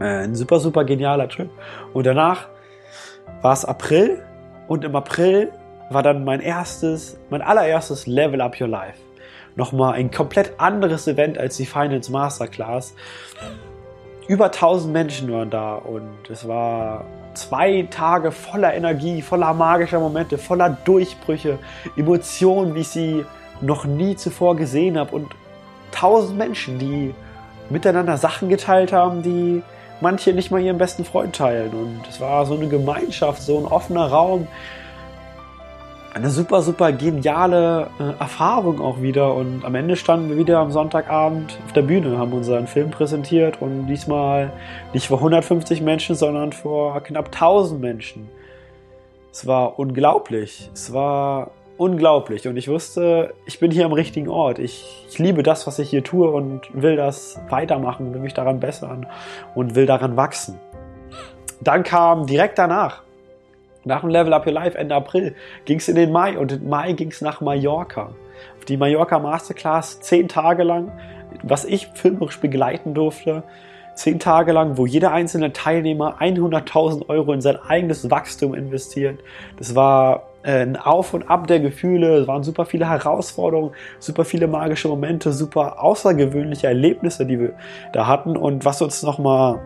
Äh, 0.00 0.24
ein 0.24 0.34
super, 0.34 0.60
super 0.60 0.84
genialer 0.84 1.28
Trip. 1.28 1.50
Und 1.92 2.06
danach 2.06 2.48
war 3.42 3.52
es 3.52 3.66
April 3.66 4.22
und 4.66 4.82
im 4.82 4.96
April 4.96 5.52
war 5.90 6.02
dann 6.02 6.24
mein 6.24 6.40
erstes, 6.40 7.18
mein 7.28 7.42
allererstes 7.42 8.06
Level 8.06 8.40
Up 8.40 8.58
Your 8.58 8.68
Life 8.68 9.05
nochmal 9.56 9.94
ein 9.94 10.10
komplett 10.10 10.60
anderes 10.60 11.08
Event 11.08 11.38
als 11.38 11.56
die 11.56 11.66
Finance 11.66 12.12
Masterclass. 12.12 12.94
über 14.28 14.46
1000 14.46 14.92
Menschen 14.92 15.32
waren 15.32 15.50
da 15.50 15.74
und 15.74 16.30
es 16.30 16.46
war 16.46 17.04
zwei 17.34 17.86
Tage 17.90 18.32
voller 18.32 18.74
Energie, 18.74 19.22
voller 19.22 19.52
magischer 19.54 20.00
Momente, 20.00 20.38
voller 20.38 20.70
Durchbrüche, 20.84 21.58
Emotionen, 21.96 22.74
wie 22.74 22.80
ich 22.80 22.88
sie 22.88 23.24
noch 23.60 23.84
nie 23.84 24.16
zuvor 24.16 24.56
gesehen 24.56 24.98
habe 24.98 25.14
und 25.14 25.28
1000 25.92 26.36
Menschen, 26.36 26.78
die 26.78 27.14
miteinander 27.70 28.16
Sachen 28.16 28.48
geteilt 28.48 28.92
haben, 28.92 29.22
die 29.22 29.62
manche 30.00 30.32
nicht 30.32 30.50
mal 30.50 30.60
ihren 30.60 30.78
besten 30.78 31.04
Freund 31.04 31.34
teilen. 31.34 31.70
Und 31.70 32.02
es 32.08 32.20
war 32.20 32.46
so 32.46 32.54
eine 32.54 32.68
Gemeinschaft, 32.68 33.42
so 33.42 33.58
ein 33.58 33.64
offener 33.64 34.08
Raum, 34.08 34.46
eine 36.16 36.30
super, 36.30 36.62
super 36.62 36.92
geniale 36.92 37.90
äh, 38.00 38.18
Erfahrung 38.18 38.80
auch 38.80 39.02
wieder. 39.02 39.34
Und 39.34 39.66
am 39.66 39.74
Ende 39.74 39.96
standen 39.96 40.30
wir 40.30 40.38
wieder 40.38 40.60
am 40.60 40.72
Sonntagabend 40.72 41.58
auf 41.66 41.72
der 41.74 41.82
Bühne, 41.82 42.16
haben 42.16 42.32
unseren 42.32 42.66
Film 42.66 42.90
präsentiert 42.90 43.60
und 43.60 43.86
diesmal 43.86 44.50
nicht 44.94 45.08
vor 45.08 45.18
150 45.18 45.82
Menschen, 45.82 46.16
sondern 46.16 46.54
vor 46.54 47.02
knapp 47.02 47.26
1000 47.26 47.82
Menschen. 47.82 48.30
Es 49.30 49.46
war 49.46 49.78
unglaublich. 49.78 50.70
Es 50.72 50.90
war 50.94 51.50
unglaublich. 51.76 52.48
Und 52.48 52.56
ich 52.56 52.68
wusste, 52.68 53.34
ich 53.44 53.60
bin 53.60 53.70
hier 53.70 53.84
am 53.84 53.92
richtigen 53.92 54.30
Ort. 54.30 54.58
Ich, 54.58 55.06
ich 55.10 55.18
liebe 55.18 55.42
das, 55.42 55.66
was 55.66 55.78
ich 55.78 55.90
hier 55.90 56.02
tue 56.02 56.30
und 56.30 56.62
will 56.72 56.96
das 56.96 57.38
weitermachen, 57.50 58.14
will 58.14 58.20
mich 58.20 58.32
daran 58.32 58.58
bessern 58.58 59.06
und 59.54 59.74
will 59.74 59.84
daran 59.84 60.16
wachsen. 60.16 60.58
Dann 61.60 61.82
kam 61.82 62.26
direkt 62.26 62.58
danach 62.58 63.02
nach 63.86 64.00
dem 64.00 64.10
Level 64.10 64.34
Up 64.34 64.46
Your 64.46 64.52
Life 64.52 64.76
Ende 64.76 64.94
April 64.94 65.34
ging 65.64 65.78
es 65.78 65.88
in 65.88 65.94
den 65.94 66.12
Mai 66.12 66.36
und 66.36 66.52
im 66.52 66.68
Mai 66.68 66.92
ging 66.92 67.10
es 67.10 67.20
nach 67.20 67.40
Mallorca. 67.40 68.10
Die 68.68 68.76
Mallorca 68.76 69.20
Masterclass 69.20 70.00
zehn 70.00 70.28
Tage 70.28 70.64
lang, 70.64 70.90
was 71.44 71.64
ich 71.64 71.86
filmerisch 71.94 72.40
begleiten 72.40 72.94
durfte. 72.94 73.44
Zehn 73.94 74.18
Tage 74.18 74.52
lang, 74.52 74.76
wo 74.76 74.86
jeder 74.86 75.12
einzelne 75.12 75.52
Teilnehmer 75.52 76.20
100.000 76.20 77.08
Euro 77.08 77.32
in 77.32 77.40
sein 77.40 77.56
eigenes 77.56 78.10
Wachstum 78.10 78.54
investiert. 78.54 79.20
Das 79.56 79.74
war 79.76 80.30
äh, 80.42 80.62
ein 80.62 80.76
Auf 80.76 81.14
und 81.14 81.30
Ab 81.30 81.46
der 81.46 81.60
Gefühle, 81.60 82.18
es 82.18 82.28
waren 82.28 82.42
super 82.42 82.66
viele 82.66 82.90
Herausforderungen, 82.90 83.70
super 84.00 84.24
viele 84.24 84.48
magische 84.48 84.88
Momente, 84.88 85.32
super 85.32 85.82
außergewöhnliche 85.82 86.66
Erlebnisse, 86.66 87.24
die 87.24 87.38
wir 87.38 87.54
da 87.92 88.08
hatten 88.08 88.36
und 88.36 88.64
was 88.64 88.82
uns 88.82 89.02
nochmal 89.04 89.60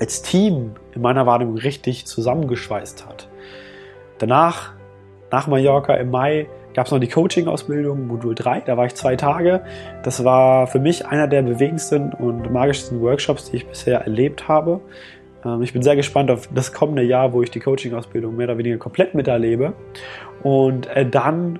als 0.00 0.22
Team 0.22 0.72
in 0.94 1.02
meiner 1.02 1.26
Wahrnehmung 1.26 1.58
richtig 1.58 2.06
zusammengeschweißt 2.06 3.06
hat. 3.06 3.28
Danach, 4.18 4.72
nach 5.30 5.46
Mallorca 5.46 5.94
im 5.94 6.10
Mai, 6.10 6.48
gab 6.74 6.86
es 6.86 6.92
noch 6.92 6.98
die 6.98 7.08
Coaching-Ausbildung, 7.08 8.06
Modul 8.06 8.34
3, 8.34 8.60
da 8.60 8.76
war 8.76 8.86
ich 8.86 8.94
zwei 8.94 9.16
Tage. 9.16 9.62
Das 10.02 10.24
war 10.24 10.66
für 10.66 10.78
mich 10.78 11.06
einer 11.06 11.28
der 11.28 11.42
bewegendsten 11.42 12.12
und 12.12 12.50
magischsten 12.52 13.00
Workshops, 13.00 13.50
die 13.50 13.58
ich 13.58 13.66
bisher 13.66 14.00
erlebt 14.00 14.48
habe. 14.48 14.80
Ähm, 15.44 15.62
ich 15.62 15.72
bin 15.72 15.82
sehr 15.82 15.96
gespannt 15.96 16.30
auf 16.30 16.48
das 16.54 16.72
kommende 16.72 17.02
Jahr, 17.02 17.32
wo 17.32 17.42
ich 17.42 17.50
die 17.50 17.60
Coaching-Ausbildung 17.60 18.36
mehr 18.36 18.46
oder 18.46 18.58
weniger 18.58 18.78
komplett 18.78 19.14
miterlebe. 19.14 19.74
Und 20.42 20.86
äh, 20.88 21.06
dann, 21.06 21.58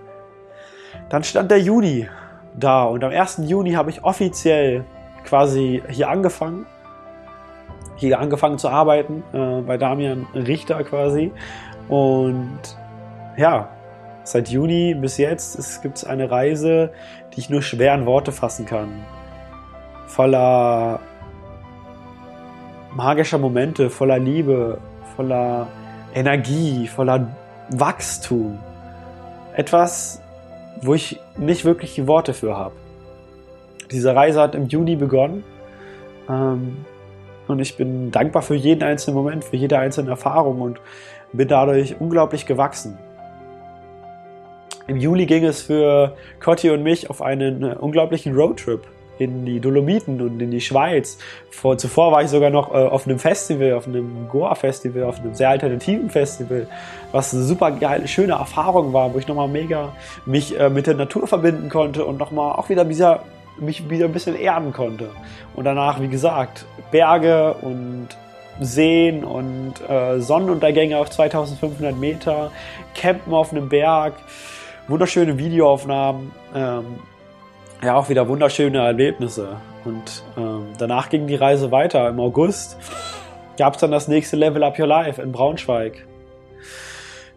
dann 1.09 1.25
stand 1.25 1.51
der 1.51 1.61
Juni 1.61 2.09
da 2.59 2.85
und 2.85 3.05
am 3.05 3.13
1. 3.13 3.43
Juni 3.45 3.73
habe 3.73 3.91
ich 3.91 4.03
offiziell 4.03 4.85
quasi 5.25 5.83
hier 5.89 6.09
angefangen 6.09 6.67
hier 8.01 8.19
angefangen 8.19 8.59
zu 8.59 8.69
arbeiten, 8.69 9.23
äh, 9.33 9.61
bei 9.63 9.77
Damian 9.77 10.27
Richter 10.35 10.83
quasi. 10.85 11.33
Und 11.89 12.59
ja, 13.37 13.69
seit 14.25 14.49
Juni 14.49 14.95
bis 14.95 15.19
jetzt 15.19 15.83
gibt 15.83 15.99
es 15.99 16.05
eine 16.05 16.31
Reise, 16.31 16.93
die 17.33 17.41
ich 17.41 17.51
nur 17.51 17.63
schwer 17.63 17.95
in 17.95 18.07
Worte 18.07 18.33
fassen 18.33 18.67
kann. 18.67 18.89
Voller 20.07 21.01
magischer 22.95 23.39
Momente, 23.39 23.91
voller 23.91 24.19
Liebe, 24.19 24.79
voller 25.17 25.69
Energie, 26.15 26.87
voller 26.89 27.29
Wachstum. 27.71 28.59
Etwas, 29.55 30.21
wo 30.83 30.95
ich 30.95 31.21
nicht 31.37 31.65
wirklich 31.65 31.95
die 31.95 32.07
Worte 32.07 32.35
für 32.35 32.57
habe. 32.57 32.75
Diese 33.91 34.15
Reise 34.15 34.41
hat 34.41 34.55
im 34.55 34.67
Juni 34.67 34.97
begonnen. 34.97 35.45
Ähm, 36.29 36.85
und 37.51 37.61
ich 37.61 37.77
bin 37.77 38.11
dankbar 38.11 38.43
für 38.43 38.55
jeden 38.55 38.83
einzelnen 38.83 39.17
Moment, 39.17 39.45
für 39.45 39.57
jede 39.57 39.79
einzelne 39.79 40.11
Erfahrung 40.11 40.61
und 40.61 40.81
bin 41.33 41.49
dadurch 41.49 42.01
unglaublich 42.01 42.47
gewachsen. 42.47 42.99
Im 44.87 44.97
Juli 44.97 45.27
ging 45.27 45.45
es 45.45 45.63
für 45.63 46.17
Cotti 46.41 46.71
und 46.71 46.83
mich 46.83 47.11
auf 47.11 47.23
einen 47.23 47.63
äh, 47.63 47.77
unglaublichen 47.79 48.35
Roadtrip 48.35 48.87
in 49.21 49.45
die 49.45 49.61
Dolomiten 49.61 50.21
und 50.21 50.41
in 50.41 50.51
die 50.51 50.61
Schweiz. 50.61 51.19
Vor, 51.51 51.77
zuvor 51.79 52.11
war 52.11 52.23
ich 52.23 52.29
sogar 52.29 52.51
noch 52.51 52.73
äh, 52.73 52.79
auf 52.79 53.07
einem 53.07 53.19
Festival, 53.19 53.75
auf 53.75 53.87
einem 53.87 54.29
Goa-Festival, 54.29 55.05
auf 55.05 55.21
einem 55.21 55.35
sehr 55.35 55.51
alternativen 55.51 56.11
Festival, 56.11 56.67
was 57.13 57.35
eine 57.35 57.43
super 57.43 57.71
geile, 57.71 58.09
schöne 58.09 58.33
Erfahrung 58.33 58.93
war, 58.93 59.13
wo 59.15 59.19
ich 59.19 59.29
nochmal 59.29 59.49
mega 59.49 59.93
mich 60.25 60.59
äh, 60.59 60.71
mit 60.71 60.87
der 60.87 60.95
Natur 60.95 61.27
verbinden 61.27 61.69
konnte 61.69 62.05
und 62.05 62.19
nochmal 62.19 62.57
auch 62.57 62.69
wieder 62.71 62.85
dieser 62.85 63.21
mich 63.59 63.89
wieder 63.91 64.07
ein 64.07 64.13
bisschen 64.13 64.37
erden 64.37 64.73
konnte. 64.73 65.11
Und 65.55 65.65
danach, 65.65 66.01
wie 66.01 66.09
gesagt, 66.09 66.65
Berge 66.91 67.55
und 67.55 68.09
Seen 68.61 69.25
und 69.25 69.75
äh, 69.89 70.21
Sonnenuntergänge 70.21 70.99
auf 70.99 71.11
2500 71.11 71.97
Meter, 71.97 72.53
Campen 72.95 73.33
auf 73.33 73.53
einem 73.53 73.69
Berg, 73.69 74.15
wunderschöne 74.89 75.39
Videoaufnahmen, 75.39 76.33
ähm, 76.55 76.85
ja 77.83 77.97
auch 77.97 78.09
wieder 78.09 78.29
wunderschöne 78.29 78.79
Erlebnisse. 78.79 79.57
Und 79.85 80.23
ähm, 80.37 80.67
danach 80.79 81.09
ging 81.09 81.27
die 81.27 81.37
Reise 81.37 81.71
weiter. 81.71 82.09
Im 82.09 82.21
August 82.21 82.77
gab 83.57 83.75
es 83.75 83.81
dann 83.81 83.91
das 83.91 84.09
nächste 84.09 84.37
Level 84.37 84.63
Up 84.63 84.79
Your 84.79 84.87
Life 84.87 85.21
in 85.21 85.33
Braunschweig. 85.33 86.07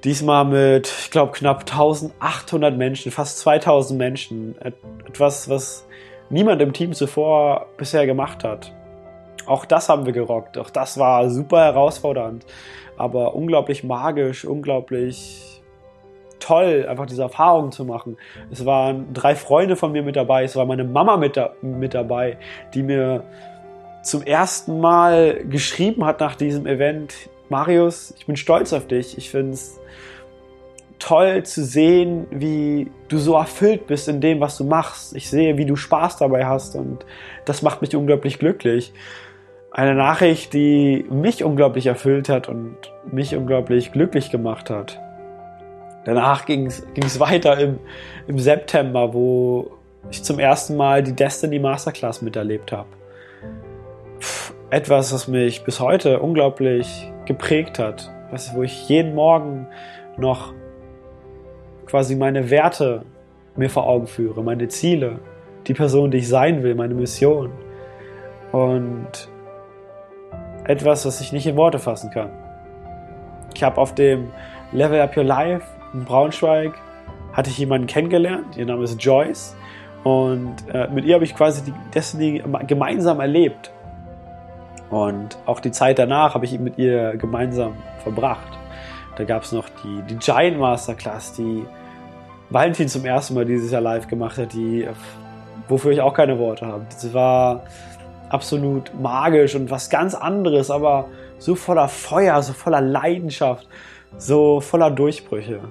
Diesmal 0.03 0.43
mit, 0.43 0.87
ich 0.87 1.11
glaube, 1.11 1.31
knapp 1.31 1.61
1800 1.61 2.77
Menschen, 2.77 3.11
fast 3.11 3.39
2000 3.39 3.97
Menschen. 3.97 4.55
Etwas, 5.05 5.47
was 5.47 5.85
niemand 6.29 6.61
im 6.61 6.73
Team 6.73 6.93
zuvor 6.93 7.67
bisher 7.77 8.05
gemacht 8.05 8.43
hat. 8.43 8.71
Auch 9.45 9.65
das 9.65 9.89
haben 9.89 10.05
wir 10.05 10.13
gerockt. 10.13 10.57
Auch 10.57 10.69
das 10.69 10.97
war 10.97 11.29
super 11.29 11.63
herausfordernd, 11.63 12.45
aber 12.97 13.35
unglaublich 13.35 13.83
magisch, 13.83 14.45
unglaublich 14.45 15.61
toll, 16.39 16.85
einfach 16.89 17.05
diese 17.05 17.21
Erfahrung 17.21 17.71
zu 17.71 17.85
machen. 17.85 18.17
Es 18.51 18.65
waren 18.65 19.13
drei 19.13 19.35
Freunde 19.35 19.75
von 19.75 19.91
mir 19.91 20.03
mit 20.03 20.15
dabei, 20.15 20.43
es 20.43 20.55
war 20.55 20.65
meine 20.65 20.83
Mama 20.83 21.17
mit, 21.17 21.37
da, 21.37 21.53
mit 21.61 21.93
dabei, 21.93 22.37
die 22.73 22.83
mir 22.83 23.23
zum 24.03 24.21
ersten 24.23 24.81
Mal 24.81 25.45
geschrieben 25.49 26.05
hat 26.05 26.19
nach 26.19 26.35
diesem 26.35 26.67
Event, 26.67 27.29
Marius, 27.49 28.13
ich 28.17 28.25
bin 28.25 28.35
stolz 28.35 28.73
auf 28.73 28.87
dich. 28.87 29.17
Ich 29.17 29.29
finde 29.29 29.53
es 29.53 29.79
toll 31.03 31.43
zu 31.43 31.65
sehen, 31.65 32.27
wie 32.31 32.89
du 33.09 33.17
so 33.17 33.35
erfüllt 33.35 33.87
bist 33.87 34.07
in 34.07 34.21
dem, 34.21 34.39
was 34.39 34.57
du 34.57 34.63
machst. 34.63 35.13
Ich 35.15 35.29
sehe, 35.29 35.57
wie 35.57 35.65
du 35.65 35.75
Spaß 35.75 36.15
dabei 36.15 36.45
hast 36.45 36.77
und 36.77 37.05
das 37.43 37.61
macht 37.61 37.81
mich 37.81 37.93
unglaublich 37.93 38.39
glücklich. 38.39 38.93
Eine 39.69 39.95
Nachricht, 39.95 40.53
die 40.53 41.05
mich 41.09 41.43
unglaublich 41.43 41.87
erfüllt 41.87 42.29
hat 42.29 42.47
und 42.47 42.77
mich 43.11 43.35
unglaublich 43.35 43.91
glücklich 43.91 44.31
gemacht 44.31 44.69
hat. 44.69 44.97
Danach 46.05 46.45
ging 46.45 46.67
es 46.67 47.19
weiter 47.19 47.59
im, 47.59 47.79
im 48.27 48.39
September, 48.39 49.13
wo 49.13 49.71
ich 50.09 50.23
zum 50.23 50.39
ersten 50.39 50.77
Mal 50.77 51.03
die 51.03 51.13
Destiny 51.13 51.59
Masterclass 51.59 52.21
miterlebt 52.21 52.71
habe. 52.71 52.87
Etwas, 54.69 55.13
was 55.13 55.27
mich 55.27 55.65
bis 55.65 55.81
heute 55.81 56.21
unglaublich 56.21 57.11
geprägt 57.25 57.77
hat, 57.77 58.09
was, 58.31 58.55
wo 58.55 58.63
ich 58.63 58.87
jeden 58.87 59.15
Morgen 59.15 59.67
noch 60.17 60.53
quasi 61.93 62.15
meine 62.15 62.49
Werte 62.49 63.05
mir 63.55 63.69
vor 63.69 63.85
Augen 63.85 64.07
führe, 64.07 64.41
meine 64.41 64.67
Ziele, 64.67 65.19
die 65.67 65.75
Person, 65.75 66.09
die 66.09 66.17
ich 66.17 66.27
sein 66.27 66.63
will, 66.63 66.73
meine 66.73 66.95
Mission. 66.95 67.51
Und 68.51 69.29
etwas, 70.63 71.05
was 71.05 71.21
ich 71.21 71.31
nicht 71.31 71.45
in 71.45 71.55
Worte 71.55 71.77
fassen 71.77 72.09
kann. 72.09 72.31
Ich 73.53 73.61
habe 73.61 73.79
auf 73.79 73.93
dem 73.93 74.29
Level 74.71 74.99
Up 75.01 75.15
Your 75.15 75.23
Life 75.23 75.67
in 75.93 76.03
Braunschweig 76.03 76.73
hatte 77.31 77.51
ich 77.51 77.59
jemanden 77.59 77.85
kennengelernt, 77.85 78.57
ihr 78.57 78.65
Name 78.65 78.85
ist 78.85 78.99
Joyce 78.99 79.55
und 80.03 80.55
äh, 80.73 80.87
mit 80.87 81.05
ihr 81.05 81.13
habe 81.13 81.25
ich 81.25 81.35
quasi 81.35 81.61
die 81.63 81.73
Destiny 81.93 82.41
gemeinsam 82.65 83.19
erlebt. 83.19 83.71
Und 84.89 85.37
auch 85.45 85.59
die 85.59 85.69
Zeit 85.69 85.99
danach 85.99 86.33
habe 86.33 86.45
ich 86.45 86.59
mit 86.59 86.79
ihr 86.79 87.17
gemeinsam 87.17 87.75
verbracht. 87.99 88.57
Da 89.15 89.25
gab 89.25 89.43
es 89.43 89.51
noch 89.51 89.69
die, 89.83 90.01
die 90.09 90.17
Giant 90.17 90.57
Masterclass, 90.57 91.33
die 91.33 91.67
Valentin 92.53 92.87
zum 92.87 93.03
ersten 93.03 93.33
Mal 93.33 93.45
dieses 93.45 93.71
Jahr 93.71 93.81
live 93.81 94.07
gemacht 94.07 94.37
hat, 94.37 94.53
die, 94.53 94.87
wofür 95.67 95.91
ich 95.91 96.01
auch 96.01 96.13
keine 96.13 96.37
Worte 96.37 96.67
habe. 96.67 96.85
Das 96.89 97.13
war 97.13 97.63
absolut 98.29 98.91
magisch 98.99 99.55
und 99.55 99.71
was 99.71 99.89
ganz 99.89 100.13
anderes, 100.13 100.69
aber 100.69 101.07
so 101.39 101.55
voller 101.55 101.87
Feuer, 101.87 102.41
so 102.43 102.53
voller 102.53 102.81
Leidenschaft, 102.81 103.67
so 104.17 104.61
voller 104.61 104.91
Durchbrüche. 104.91 105.61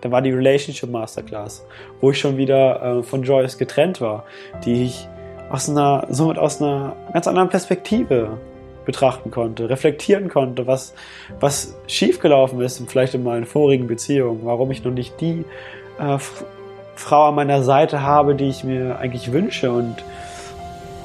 Da 0.00 0.10
war 0.10 0.20
die 0.20 0.32
Relationship 0.32 0.90
Masterclass, 0.90 1.64
wo 2.00 2.10
ich 2.10 2.18
schon 2.18 2.36
wieder 2.36 2.98
äh, 2.98 3.02
von 3.02 3.22
Joyce 3.22 3.56
getrennt 3.56 4.00
war, 4.00 4.24
die 4.64 4.84
ich 4.84 5.08
aus 5.50 5.68
einer, 5.68 6.06
somit 6.10 6.38
aus 6.38 6.60
einer 6.60 6.94
ganz 7.12 7.26
anderen 7.26 7.48
Perspektive 7.48 8.38
betrachten 8.84 9.30
konnte, 9.30 9.68
reflektieren 9.68 10.28
konnte, 10.28 10.66
was, 10.66 10.94
was 11.40 11.76
schiefgelaufen 11.86 12.60
ist, 12.60 12.82
vielleicht 12.88 13.14
in 13.14 13.22
meinen 13.22 13.44
vorigen 13.44 13.86
Beziehungen, 13.86 14.40
warum 14.44 14.70
ich 14.70 14.82
noch 14.82 14.92
nicht 14.92 15.20
die 15.20 15.44
äh, 15.98 16.18
Frau 16.94 17.28
an 17.28 17.34
meiner 17.36 17.62
Seite 17.62 18.02
habe, 18.02 18.34
die 18.34 18.48
ich 18.48 18.64
mir 18.64 18.98
eigentlich 18.98 19.32
wünsche 19.32 19.70
und 19.70 19.96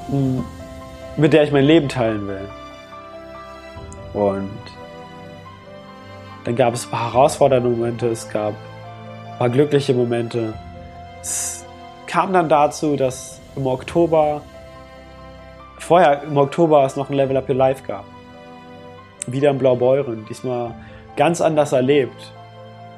mh, 0.10 0.18
mm, 0.18 0.46
mit 1.18 1.34
der 1.34 1.44
ich 1.44 1.52
mein 1.52 1.66
Leben 1.66 1.90
teilen 1.90 2.28
will. 2.28 2.50
Und 4.14 4.50
dann 6.46 6.56
gab 6.56 6.74
es 6.74 6.86
ein 6.86 6.92
paar 6.92 7.14
herausfordernde 7.14 7.70
Momente, 7.70 8.08
es 8.08 8.30
gab 8.30 8.54
ein 8.54 9.38
paar 9.38 9.50
glückliche 9.50 9.94
Momente. 9.94 10.54
Es 11.22 11.66
kam 12.08 12.34
dann 12.34 12.50
dazu, 12.50 12.96
dass 12.96 13.40
im 13.56 13.66
Oktober, 13.68 14.42
vorher 15.80 16.24
im 16.24 16.38
Oktober 16.38 16.84
es 16.86 16.96
noch 16.96 17.10
ein 17.10 17.16
Level 17.16 17.38
Up 17.38 17.48
Your 17.48 17.56
Life 17.56 17.84
gab. 17.88 18.06
Wieder 19.28 19.52
in 19.52 19.58
Blaubeuren, 19.58 20.26
diesmal 20.28 20.74
ganz 21.16 21.40
anders 21.40 21.72
erlebt. 21.72 22.34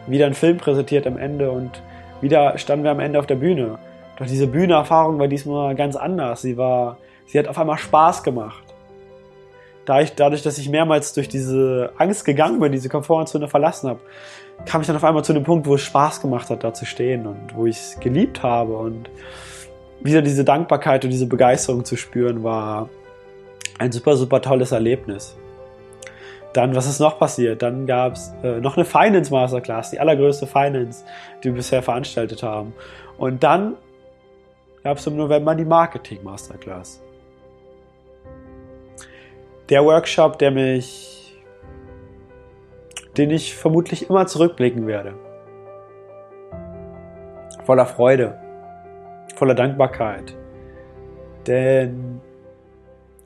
Wieder 0.07 0.25
ein 0.25 0.33
Film 0.33 0.57
präsentiert 0.57 1.07
am 1.07 1.17
Ende 1.17 1.51
und 1.51 1.81
wieder 2.21 2.57
standen 2.57 2.83
wir 2.83 2.91
am 2.91 2.99
Ende 2.99 3.19
auf 3.19 3.27
der 3.27 3.35
Bühne. 3.35 3.77
Doch 4.17 4.25
diese 4.25 4.47
Bühnenerfahrung 4.47 5.19
war 5.19 5.27
diesmal 5.27 5.75
ganz 5.75 5.95
anders. 5.95 6.41
Sie 6.41 6.57
war, 6.57 6.97
sie 7.25 7.37
hat 7.37 7.47
auf 7.47 7.57
einmal 7.57 7.77
Spaß 7.77 8.23
gemacht. 8.23 8.63
Dadurch, 9.85 10.41
dass 10.41 10.57
ich 10.57 10.69
mehrmals 10.69 11.13
durch 11.13 11.29
diese 11.29 11.91
Angst 11.97 12.25
gegangen 12.25 12.59
bin, 12.59 12.71
diese 12.71 12.89
Komfortzone 12.89 13.47
verlassen 13.47 13.89
habe, 13.89 13.99
kam 14.65 14.81
ich 14.81 14.87
dann 14.87 14.95
auf 14.95 15.03
einmal 15.03 15.23
zu 15.23 15.33
dem 15.33 15.43
Punkt, 15.43 15.67
wo 15.67 15.75
es 15.75 15.81
Spaß 15.81 16.21
gemacht 16.21 16.49
hat, 16.49 16.63
da 16.63 16.73
zu 16.73 16.85
stehen 16.85 17.27
und 17.27 17.55
wo 17.55 17.67
ich 17.67 17.77
es 17.77 17.99
geliebt 17.99 18.41
habe 18.41 18.75
und 18.77 19.09
wieder 20.01 20.21
diese 20.21 20.43
Dankbarkeit 20.43 21.03
und 21.03 21.11
diese 21.11 21.27
Begeisterung 21.27 21.85
zu 21.85 21.97
spüren, 21.97 22.43
war 22.43 22.89
ein 23.77 23.91
super, 23.91 24.15
super 24.15 24.41
tolles 24.41 24.71
Erlebnis. 24.71 25.37
Dann, 26.55 26.73
was 26.73 26.87
ist 26.87 27.01
noch 27.01 27.19
passiert? 27.19 27.61
Dann 27.61 27.85
gab 27.85 28.13
es 28.13 28.33
äh, 28.41 28.61
noch 28.61 28.77
eine 28.77 28.85
Finance 28.85 29.29
Masterclass, 29.29 29.91
die 29.91 29.99
allergrößte 29.99 30.47
Finance, 30.47 31.03
die 31.43 31.49
wir 31.49 31.55
bisher 31.55 31.83
veranstaltet 31.83 32.43
haben. 32.43 32.73
Und 33.17 33.43
dann 33.43 33.75
gab 34.81 34.97
es 34.97 35.05
im 35.05 35.17
November 35.17 35.53
die 35.53 35.65
Marketing 35.65 36.23
Masterclass. 36.23 37.03
Der 39.67 39.83
Workshop, 39.83 40.39
der 40.39 40.51
mich, 40.51 41.37
den 43.17 43.31
ich 43.31 43.53
vermutlich 43.53 44.09
immer 44.09 44.25
zurückblicken 44.25 44.87
werde. 44.87 45.15
Voller 47.65 47.85
Freude, 47.85 48.39
voller 49.35 49.55
Dankbarkeit. 49.55 50.33
Denn 51.47 52.21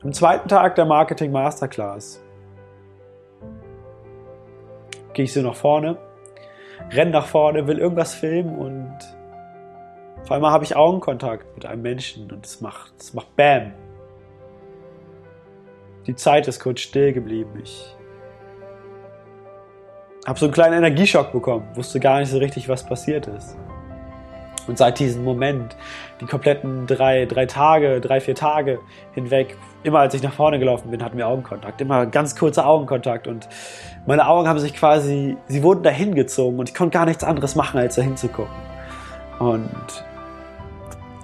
am 0.02 0.12
zweiten 0.12 0.48
Tag 0.48 0.74
der 0.74 0.84
Marketing 0.84 1.30
Masterclass 1.30 2.20
gehe 5.12 5.24
ich 5.24 5.32
so 5.32 5.42
nach 5.42 5.54
vorne, 5.54 5.98
renne 6.92 7.10
nach 7.10 7.26
vorne, 7.26 7.66
will 7.66 7.78
irgendwas 7.78 8.14
filmen 8.14 8.56
und 8.56 8.96
auf 10.22 10.30
einmal 10.32 10.52
habe 10.52 10.64
ich 10.64 10.76
Augenkontakt 10.76 11.54
mit 11.54 11.66
einem 11.66 11.82
Menschen 11.82 12.30
und 12.30 12.44
es 12.44 12.60
macht, 12.60 12.92
es 12.98 13.14
macht 13.14 13.34
Bam. 13.36 13.72
Die 16.06 16.14
Zeit 16.14 16.48
ist 16.48 16.60
kurz 16.60 16.80
still 16.80 17.12
geblieben. 17.12 17.50
Ich 17.62 17.96
habe 20.26 20.38
so 20.38 20.46
einen 20.46 20.54
kleinen 20.54 20.78
Energieschock 20.78 21.32
bekommen, 21.32 21.68
wusste 21.74 22.00
gar 22.00 22.20
nicht 22.20 22.30
so 22.30 22.38
richtig, 22.38 22.68
was 22.68 22.84
passiert 22.84 23.26
ist. 23.26 23.56
Und 24.70 24.78
seit 24.78 25.00
diesem 25.00 25.24
Moment, 25.24 25.74
die 26.20 26.26
kompletten 26.26 26.86
drei, 26.86 27.26
drei 27.26 27.46
Tage, 27.46 28.00
drei, 28.00 28.20
vier 28.20 28.36
Tage 28.36 28.78
hinweg, 29.14 29.56
immer 29.82 29.98
als 29.98 30.14
ich 30.14 30.22
nach 30.22 30.32
vorne 30.32 30.60
gelaufen 30.60 30.92
bin, 30.92 31.02
hatten 31.02 31.18
wir 31.18 31.26
Augenkontakt. 31.26 31.80
Immer 31.80 32.06
ganz 32.06 32.36
kurzer 32.36 32.68
Augenkontakt. 32.68 33.26
Und 33.26 33.48
meine 34.06 34.28
Augen 34.28 34.46
haben 34.46 34.60
sich 34.60 34.72
quasi, 34.72 35.36
sie 35.48 35.62
wurden 35.64 35.82
dahin 35.82 36.14
gezogen 36.14 36.60
und 36.60 36.68
ich 36.68 36.74
konnte 36.76 36.96
gar 36.96 37.04
nichts 37.04 37.24
anderes 37.24 37.56
machen, 37.56 37.80
als 37.80 37.96
dahin 37.96 38.16
zu 38.16 38.28
gucken. 38.28 38.54
Und 39.40 40.04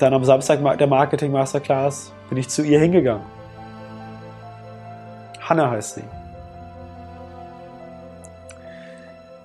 dann 0.01 0.13
am 0.13 0.25
Samstag 0.25 0.59
der 0.79 0.87
Marketing 0.89 1.31
Masterclass 1.31 2.13
bin 2.29 2.39
ich 2.39 2.49
zu 2.49 2.65
ihr 2.65 2.81
hingegangen. 2.81 3.27
Hanna 5.41 5.71
heißt 5.71 5.95
sie. 5.95 6.05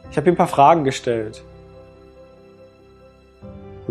Ich 0.10 0.18
habe 0.18 0.26
ihr 0.26 0.34
ein 0.34 0.38
paar 0.38 0.48
Fragen 0.48 0.86
gestellt 0.86 1.44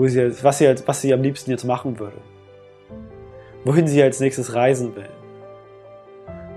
wo 0.00 0.08
sie, 0.08 0.42
was, 0.42 0.56
sie, 0.56 0.74
was 0.86 1.02
sie 1.02 1.12
am 1.12 1.22
liebsten 1.22 1.50
jetzt 1.50 1.64
machen 1.64 1.98
würde. 1.98 2.16
Wohin 3.64 3.86
sie 3.86 4.02
als 4.02 4.18
nächstes 4.18 4.54
reisen 4.54 4.96
will. 4.96 5.10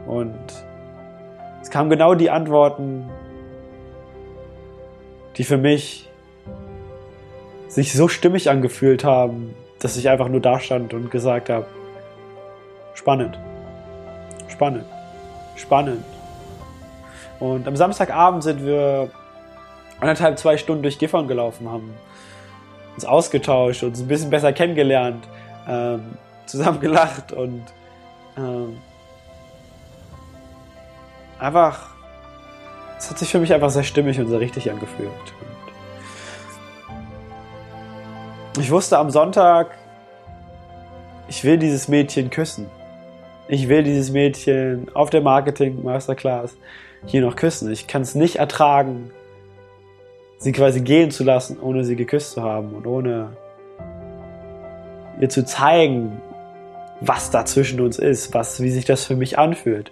Und 0.07 0.39
es 1.61 1.69
kamen 1.69 1.89
genau 1.89 2.15
die 2.15 2.29
Antworten, 2.29 3.09
die 5.35 5.43
für 5.43 5.57
mich 5.57 6.09
sich 7.67 7.91
so 7.91 8.07
stimmig 8.07 8.49
angefühlt 8.49 9.03
haben, 9.03 9.53
dass 9.79 9.97
ich 9.97 10.07
einfach 10.07 10.29
nur 10.29 10.39
da 10.39 10.61
stand 10.61 10.93
und 10.93 11.11
gesagt 11.11 11.49
habe, 11.49 11.65
spannend, 12.93 13.37
spannend, 14.47 14.85
spannend. 15.57 16.05
Und 17.41 17.67
am 17.67 17.75
Samstagabend 17.75 18.41
sind 18.41 18.65
wir 18.65 19.09
anderthalb, 19.99 20.39
zwei 20.39 20.55
Stunden 20.55 20.83
durch 20.83 20.97
Gifhorn 20.97 21.27
gelaufen, 21.27 21.69
haben 21.69 21.93
uns 22.95 23.05
ausgetauscht, 23.05 23.83
uns 23.83 23.99
ein 23.99 24.07
bisschen 24.07 24.29
besser 24.29 24.53
kennengelernt, 24.53 25.27
ähm, 25.67 26.17
zusammen 26.45 26.79
gelacht 26.79 27.31
und 27.31 27.63
ähm, 28.37 28.77
einfach, 31.39 31.89
es 32.97 33.09
hat 33.09 33.19
sich 33.19 33.29
für 33.29 33.39
mich 33.39 33.53
einfach 33.53 33.69
sehr 33.69 33.83
stimmig 33.83 34.19
und 34.19 34.29
sehr 34.29 34.39
richtig 34.39 34.69
angefühlt. 34.69 35.09
Und 38.55 38.61
ich 38.61 38.71
wusste 38.71 38.97
am 38.97 39.09
Sonntag, 39.09 39.71
ich 41.27 41.43
will 41.43 41.57
dieses 41.57 41.87
Mädchen 41.87 42.29
küssen. 42.29 42.69
Ich 43.47 43.67
will 43.67 43.83
dieses 43.83 44.11
Mädchen 44.11 44.87
auf 44.93 45.09
der 45.09 45.21
Marketing 45.21 45.83
Masterclass 45.83 46.55
hier 47.05 47.21
noch 47.21 47.35
küssen. 47.35 47.71
Ich 47.71 47.87
kann 47.87 48.03
es 48.03 48.15
nicht 48.15 48.37
ertragen, 48.37 49.11
sie 50.37 50.51
quasi 50.51 50.81
gehen 50.81 51.11
zu 51.11 51.23
lassen, 51.23 51.59
ohne 51.59 51.83
sie 51.83 51.95
geküsst 51.95 52.31
zu 52.31 52.43
haben 52.43 52.73
und 52.73 52.85
ohne 52.87 53.37
ihr 55.19 55.29
zu 55.29 55.45
zeigen, 55.45 56.21
was 56.99 57.31
da 57.31 57.45
zwischen 57.45 57.79
uns 57.81 57.99
ist, 57.99 58.33
was, 58.33 58.61
wie 58.61 58.69
sich 58.69 58.85
das 58.85 59.05
für 59.05 59.15
mich 59.15 59.37
anfühlt. 59.37 59.91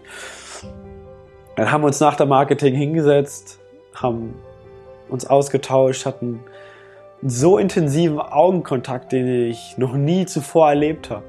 Dann 1.56 1.72
haben 1.72 1.82
wir 1.82 1.88
uns 1.88 2.00
nach 2.00 2.16
der 2.16 2.26
Marketing 2.26 2.74
hingesetzt, 2.74 3.60
haben 3.94 4.36
uns 5.10 5.26
ausgetauscht, 5.26 6.06
hatten 6.06 6.40
einen 7.22 7.30
so 7.30 7.58
intensiven 7.58 8.20
Augenkontakt, 8.20 9.12
den 9.12 9.50
ich 9.50 9.78
noch 9.78 9.94
nie 9.94 10.26
zuvor 10.26 10.70
erlebt 10.70 11.10
habe. 11.10 11.26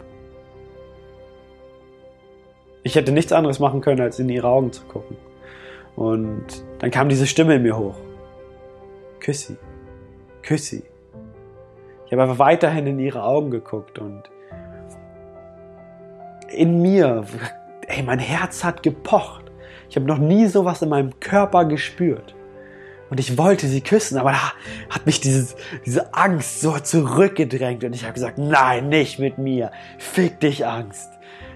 Ich 2.85 2.94
hätte 2.94 3.12
nichts 3.12 3.33
anderes 3.33 3.59
machen 3.59 3.81
können, 3.81 4.01
als 4.01 4.18
in 4.18 4.29
ihre 4.29 4.48
Augen 4.48 4.72
zu 4.72 4.85
gucken. 4.85 5.16
Und 5.94 6.64
dann 6.79 6.90
kam 6.90 7.09
diese 7.09 7.27
Stimme 7.27 7.57
in 7.57 7.62
mir 7.62 7.77
hoch. 7.77 7.94
Küss 9.22 9.46
sie. 9.46 9.56
Küss 10.42 10.66
sie. 10.66 10.82
Ich 12.06 12.12
habe 12.12 12.22
einfach 12.22 12.40
weiterhin 12.40 12.88
in 12.88 12.98
ihre 12.98 13.22
Augen 13.22 13.52
geguckt 13.52 14.00
und 14.00 14.24
in 16.48 16.82
mir, 16.82 17.24
ey, 17.87 18.02
mein 18.02 18.18
Herz 18.18 18.64
hat 18.64 18.82
gepocht. 18.82 19.44
Ich 19.88 19.94
habe 19.94 20.06
noch 20.06 20.18
nie 20.18 20.48
sowas 20.48 20.82
in 20.82 20.88
meinem 20.88 21.20
Körper 21.20 21.64
gespürt. 21.66 22.35
Und 23.11 23.20
ich 23.20 23.38
wollte 23.38 23.68
sie 23.68 23.80
küssen, 23.80 24.18
aber 24.18 24.32
da 24.32 24.52
hat 24.90 25.06
mich 25.06 25.20
dieses, 25.20 25.54
diese 25.87 26.12
Angst 26.14 26.61
so 26.61 26.76
zurückgedrängt. 26.78 27.85
Und 27.85 27.94
ich 27.94 28.02
habe 28.02 28.14
gesagt, 28.14 28.38
nein, 28.38 28.88
nicht 28.88 29.20
mit 29.20 29.38
mir. 29.38 29.70
Fick 29.98 30.40
dich, 30.40 30.66
Angst. 30.66 31.11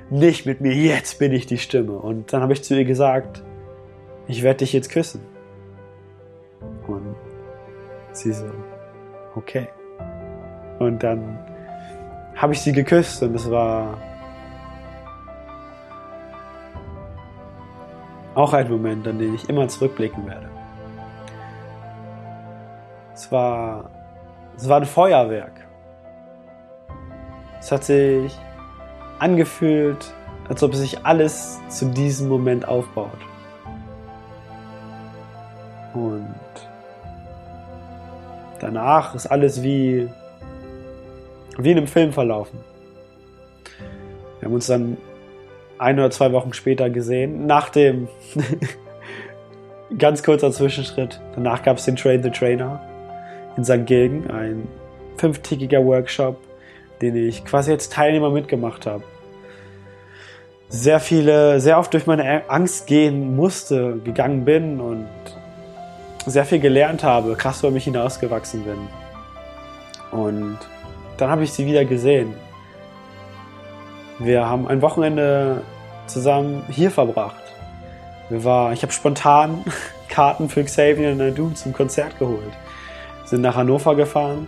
Nicht 0.09 0.46
mit 0.46 0.61
mir. 0.61 0.72
Jetzt 0.72 1.18
bin 1.18 1.33
ich 1.33 1.46
die 1.46 1.59
Stimme. 1.59 1.98
Und 1.98 2.33
dann 2.33 2.42
habe 2.42 2.52
ich 2.52 2.62
zu 2.62 2.76
ihr 2.76 2.85
gesagt, 2.85 3.42
ich 4.29 4.44
werde 4.44 4.59
dich 4.59 4.72
jetzt 4.72 4.90
küssen. 4.90 5.36
Sie 8.16 8.33
so, 8.33 8.50
okay. 9.35 9.68
Und 10.79 11.02
dann 11.02 11.38
habe 12.35 12.55
ich 12.55 12.62
sie 12.62 12.72
geküsst 12.72 13.22
und 13.22 13.35
es 13.35 13.50
war 13.50 13.98
auch 18.35 18.55
ein 18.55 18.70
Moment, 18.70 19.07
an 19.07 19.18
den 19.18 19.35
ich 19.35 19.48
immer 19.50 19.68
zurückblicken 19.68 20.26
werde. 20.26 20.48
Es 23.12 23.31
war, 23.31 23.90
es 24.57 24.66
war 24.66 24.79
ein 24.79 24.87
Feuerwerk. 24.87 25.66
Es 27.61 27.70
hat 27.70 27.85
sich 27.85 28.35
angefühlt, 29.18 30.14
als 30.48 30.62
ob 30.62 30.74
sich 30.74 31.05
alles 31.05 31.61
zu 31.68 31.85
diesem 31.90 32.31
Moment 32.31 32.66
aufbaut. 32.66 33.18
Und 35.92 36.35
Danach 38.61 39.14
ist 39.14 39.27
alles 39.27 39.62
wie, 39.62 40.09
wie 41.59 41.71
in 41.71 41.79
einem 41.79 41.87
Film 41.87 42.12
verlaufen. 42.12 42.59
Wir 44.38 44.47
haben 44.47 44.55
uns 44.55 44.66
dann 44.66 44.97
ein 45.79 45.99
oder 45.99 46.11
zwei 46.11 46.33
Wochen 46.33 46.53
später 46.53 46.90
gesehen, 46.90 47.47
nach 47.47 47.69
dem 47.69 48.09
ganz 49.99 50.23
kurzer 50.23 50.51
Zwischenschritt. 50.53 51.21
Danach 51.35 51.62
gab 51.62 51.79
es 51.79 51.85
den 51.85 51.97
Train 51.97 52.23
the 52.23 52.31
Trainer 52.31 52.81
in 53.57 53.64
St. 53.64 53.87
Gilgen, 53.87 54.31
ein 54.31 54.69
fünftägiger 55.16 55.85
Workshop, 55.85 56.38
den 57.01 57.16
ich 57.16 57.45
quasi 57.45 57.73
als 57.73 57.88
Teilnehmer 57.88 58.31
mitgemacht 58.31 58.87
habe. 58.87 59.05
Sehr 60.69 61.01
viele, 61.01 61.61
sehr 61.61 61.79
oft 61.79 61.92
durch 61.95 62.07
meine 62.07 62.51
Angst 62.51 62.87
gehen 62.87 63.37
musste, 63.37 63.99
gegangen 64.03 64.45
bin 64.45 64.81
und 64.81 65.07
sehr 66.26 66.44
viel 66.44 66.58
gelernt 66.58 67.04
habe, 67.04 67.36
krass 67.36 67.60
über 67.60 67.70
mich 67.70 67.84
hinausgewachsen 67.84 68.64
bin. 68.64 68.88
Und 70.10 70.58
dann 71.16 71.30
habe 71.30 71.44
ich 71.44 71.52
sie 71.52 71.66
wieder 71.66 71.84
gesehen. 71.84 72.34
Wir 74.18 74.48
haben 74.48 74.66
ein 74.66 74.82
Wochenende 74.82 75.62
zusammen 76.06 76.64
hier 76.70 76.90
verbracht. 76.90 77.42
Wir 78.28 78.44
war, 78.44 78.72
ich 78.72 78.82
habe 78.82 78.92
spontan 78.92 79.64
Karten 80.08 80.48
für 80.48 80.64
Xavier 80.64 81.14
Nadu 81.14 81.50
zum 81.50 81.72
Konzert 81.72 82.18
geholt. 82.18 82.52
Sind 83.24 83.42
nach 83.42 83.56
Hannover 83.56 83.94
gefahren 83.94 84.46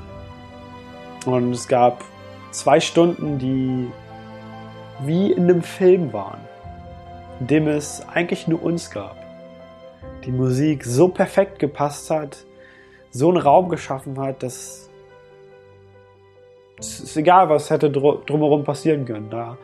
und 1.27 1.53
es 1.53 1.69
gab 1.69 2.03
zwei 2.51 2.81
Stunden, 2.81 3.39
die 3.39 3.91
wie 5.01 5.33
in 5.33 5.45
einem 5.45 5.63
Film 5.63 6.13
waren, 6.13 6.41
in 7.41 7.47
dem 7.47 7.69
es 7.69 8.03
eigentlich 8.13 8.49
nur 8.49 8.63
uns 8.63 8.91
gab. 8.91 9.17
Die 10.25 10.33
Musik 10.33 10.85
so 10.85 11.09
perfekt 11.09 11.59
gepasst 11.59 12.11
hat, 12.11 12.45
so 13.11 13.29
einen 13.29 13.39
Raum 13.39 13.69
geschaffen 13.69 14.19
hat, 14.21 14.43
dass 14.43 14.89
es 16.79 17.01
ist 17.01 17.17
egal, 17.17 17.49
was 17.49 17.71
hätte 17.71 17.91
drumherum 17.91 18.63
passieren 18.65 19.05
können. 19.05 19.31
Da 19.31 19.59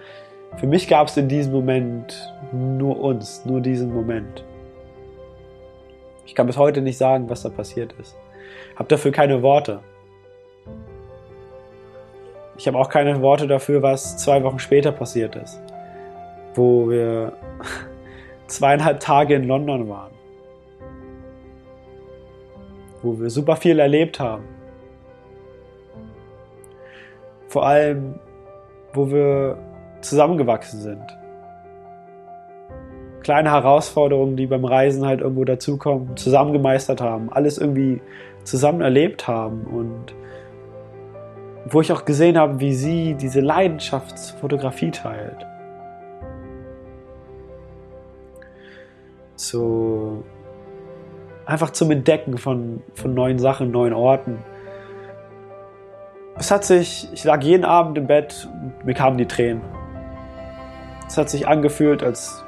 für 0.57 0.67
mich 0.67 0.89
gab 0.89 1.09
es 1.09 1.17
in 1.17 1.29
diesem 1.29 1.53
Moment 1.53 2.33
nur 2.53 3.01
uns, 3.01 3.45
nur 3.45 3.61
diesen 3.61 3.93
Moment. 3.93 4.45
Ich 6.27 6.35
kann 6.35 6.47
bis 6.47 6.57
heute 6.57 6.81
nicht 6.81 6.97
sagen, 6.97 7.29
was 7.29 7.43
da 7.43 7.49
passiert 7.49 7.93
ist. 8.01 8.17
Hab 8.77 8.89
dafür 8.89 9.13
keine 9.13 9.43
Worte. 9.43 9.81
Ich 12.57 12.67
habe 12.69 12.79
auch 12.79 12.89
keine 12.89 13.21
Worte 13.21 13.47
dafür, 13.47 13.83
was 13.83 14.17
zwei 14.17 14.43
Wochen 14.45 14.61
später 14.61 14.93
passiert 14.93 15.35
ist, 15.37 15.61
wo 16.55 16.89
wir 16.89 17.33
zweieinhalb 18.47 19.01
Tage 19.01 19.35
in 19.35 19.45
London 19.45 19.89
waren, 19.89 20.13
wo 23.05 23.21
wir 23.21 23.31
super 23.31 23.57
viel 23.57 23.79
erlebt 23.79 24.19
haben. 24.19 24.45
Vor 27.49 27.67
allem, 27.67 28.19
wo 28.95 29.11
wir 29.11 29.59
zusammengewachsen 30.01 30.81
sind. 30.81 31.19
Kleine 33.23 33.53
Herausforderungen, 33.53 34.37
die 34.37 34.47
beim 34.47 34.65
Reisen 34.65 35.07
halt 35.07 35.21
irgendwo 35.21 35.45
dazukommen, 35.45 36.17
zusammen 36.17 36.53
gemeistert 36.53 37.01
haben, 37.01 37.33
alles 37.33 37.59
irgendwie 37.59 38.01
zusammen 38.43 38.81
erlebt 38.81 39.29
haben 39.29 39.65
und 39.65 40.15
wo 41.67 41.81
ich 41.81 41.93
auch 41.93 42.05
gesehen 42.05 42.37
habe, 42.37 42.61
wie 42.61 42.75
sie 42.75 43.15
diese 43.15 43.41
Leidenschaftsfotografie 43.41 44.91
teilt. 44.91 45.47
So 49.37 50.23
einfach 51.47 51.71
zum 51.71 51.91
Entdecken 51.91 52.39
von, 52.39 52.83
von 52.95 53.15
neuen 53.15 53.39
Sachen, 53.39 53.71
neuen 53.71 53.93
Orten. 53.93 54.39
Es 56.37 56.51
hat 56.51 56.65
sich, 56.65 57.09
ich 57.13 57.25
lag 57.25 57.43
jeden 57.43 57.65
Abend 57.65 57.97
im 57.99 58.07
Bett 58.07 58.49
und 58.53 58.85
mir 58.85 58.95
kamen 58.95 59.19
die 59.19 59.27
Tränen. 59.27 59.63
Es 61.07 61.17
hat 61.17 61.31
sich 61.31 61.47
angefühlt, 61.47 62.03
als, 62.03 62.45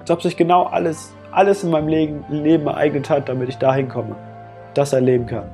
als 0.00 0.10
ob 0.10 0.22
sich 0.22 0.36
genau 0.36 0.64
alles, 0.64 1.14
alles 1.30 1.64
in 1.64 1.70
meinem 1.70 1.88
Leben, 1.88 2.24
Leben 2.28 2.66
ereignet 2.66 3.08
hat, 3.08 3.28
damit 3.28 3.48
ich 3.48 3.58
dahin 3.58 3.88
komme, 3.88 4.16
das 4.74 4.92
erleben 4.92 5.26
kann. 5.26 5.48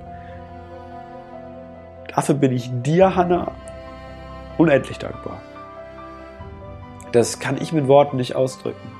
Dafür 2.14 2.34
bin 2.34 2.52
ich 2.52 2.70
dir, 2.82 3.14
Hannah, 3.14 3.52
unendlich 4.58 4.98
dankbar. 4.98 5.40
Das 7.12 7.38
kann 7.38 7.56
ich 7.60 7.72
mit 7.72 7.86
Worten 7.86 8.16
nicht 8.16 8.34
ausdrücken. 8.34 8.99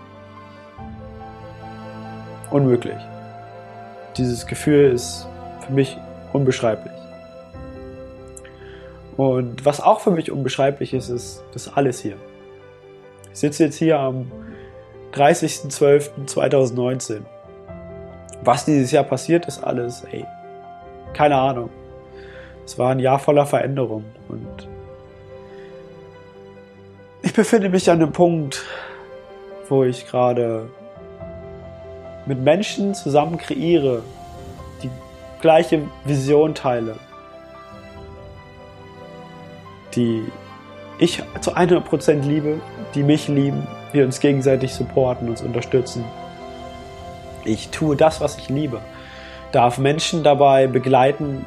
Unmöglich. 2.50 2.98
Dieses 4.16 4.46
Gefühl 4.46 4.92
ist 4.92 5.26
für 5.66 5.72
mich 5.72 5.98
unbeschreiblich. 6.32 6.94
Und 9.16 9.64
was 9.64 9.80
auch 9.80 10.00
für 10.00 10.10
mich 10.10 10.32
unbeschreiblich 10.32 10.94
ist, 10.94 11.10
ist 11.10 11.44
das 11.52 11.76
alles 11.76 12.00
hier. 12.00 12.16
Ich 13.32 13.38
sitze 13.38 13.64
jetzt 13.64 13.76
hier 13.76 13.98
am 13.98 14.30
30.12.2019. 15.12 17.20
Was 18.42 18.64
dieses 18.64 18.90
Jahr 18.90 19.04
passiert 19.04 19.44
ist, 19.46 19.62
alles, 19.62 20.04
ey, 20.10 20.24
keine 21.12 21.36
Ahnung. 21.36 21.68
Es 22.64 22.78
war 22.78 22.92
ein 22.92 22.98
Jahr 22.98 23.18
voller 23.18 23.44
Veränderung 23.46 24.04
und 24.28 24.68
ich 27.22 27.34
befinde 27.34 27.68
mich 27.68 27.90
an 27.90 28.00
einem 28.00 28.12
Punkt, 28.12 28.64
wo 29.68 29.84
ich 29.84 30.06
gerade 30.06 30.70
mit 32.26 32.40
Menschen 32.40 32.94
zusammen 32.94 33.38
kreiere, 33.38 34.02
die 34.82 34.90
gleiche 35.40 35.82
Vision 36.04 36.54
teile, 36.54 36.96
die 39.94 40.24
ich 40.98 41.22
zu 41.40 41.56
100% 41.56 42.22
liebe, 42.22 42.60
die 42.94 43.02
mich 43.02 43.28
lieben, 43.28 43.66
wir 43.92 44.04
uns 44.04 44.20
gegenseitig 44.20 44.74
supporten, 44.74 45.28
uns 45.28 45.40
unterstützen. 45.40 46.04
Ich 47.44 47.70
tue 47.70 47.96
das, 47.96 48.20
was 48.20 48.36
ich 48.36 48.48
liebe, 48.50 48.80
darf 49.52 49.78
Menschen 49.78 50.22
dabei 50.22 50.66
begleiten, 50.66 51.46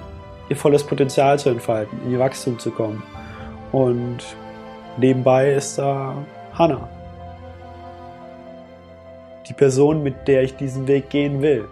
ihr 0.49 0.57
volles 0.57 0.83
Potenzial 0.83 1.37
zu 1.39 1.49
entfalten, 1.49 1.99
in 2.05 2.13
ihr 2.13 2.19
Wachstum 2.19 2.57
zu 2.59 2.71
kommen. 2.71 3.03
Und 3.71 4.19
nebenbei 4.97 5.53
ist 5.53 5.77
da 5.77 6.15
Hannah. 6.53 6.89
Die 9.53 9.57
Person, 9.57 10.01
mit 10.01 10.27
der 10.27 10.41
ich 10.41 10.55
diesen 10.55 10.87
Weg 10.87 11.11
gehen 11.11 11.43
will. 11.43 11.65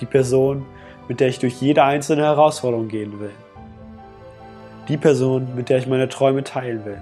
Die 0.00 0.06
Person, 0.06 0.66
mit 1.06 1.20
der 1.20 1.28
ich 1.28 1.38
durch 1.38 1.60
jede 1.60 1.84
einzelne 1.84 2.22
Herausforderung 2.22 2.88
gehen 2.88 3.20
will 3.20 3.30
die 4.88 4.96
Person, 4.96 5.54
mit 5.54 5.68
der 5.68 5.78
ich 5.78 5.86
meine 5.86 6.08
Träume 6.08 6.44
teilen 6.44 6.84
will. 6.84 7.00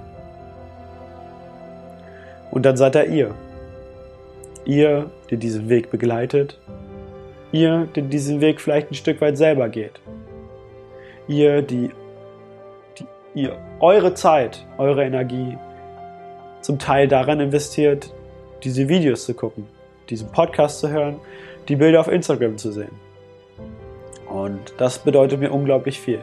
Und 2.51 2.67
dann 2.67 2.77
seid 2.77 2.95
ihr 2.95 3.07
ihr. 3.07 3.35
Ihr, 4.65 5.11
die 5.31 5.37
diesen 5.37 5.69
Weg 5.69 5.91
begleitet. 5.91 6.59
Ihr, 7.53 7.89
die 7.95 8.03
diesen 8.03 8.41
Weg 8.41 8.61
vielleicht 8.61 8.91
ein 8.91 8.95
Stück 8.95 9.21
weit 9.21 9.39
selber 9.39 9.69
geht. 9.69 10.01
Ihr, 11.27 11.63
die, 11.63 11.91
die 12.99 13.07
ihr 13.35 13.57
eure 13.81 14.15
Zeit, 14.15 14.67
eure 14.77 15.05
Energie 15.05 15.57
zum 16.61 16.79
Teil 16.79 17.09
daran 17.09 17.41
investiert, 17.41 18.13
diese 18.65 18.89
Videos 18.89 19.25
zu 19.25 19.35
gucken, 19.35 19.67
diesen 20.09 20.31
Podcast 20.31 20.81
zu 20.81 20.89
hören, 20.89 21.21
die 21.69 21.77
Bilder 21.77 22.01
auf 22.01 22.09
Instagram 22.09 22.59
zu 22.59 22.73
sehen. 22.73 22.93
Und 24.29 24.75
das 24.79 24.99
bedeutet 24.99 25.41
mir 25.41 25.53
unglaublich 25.53 26.01
viel. 26.01 26.21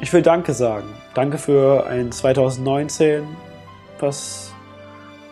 Ich 0.00 0.12
will 0.12 0.22
Danke 0.22 0.52
sagen. 0.52 0.88
Danke 1.14 1.38
für 1.38 1.86
ein 1.86 2.12
2019, 2.12 3.26
was 3.98 4.52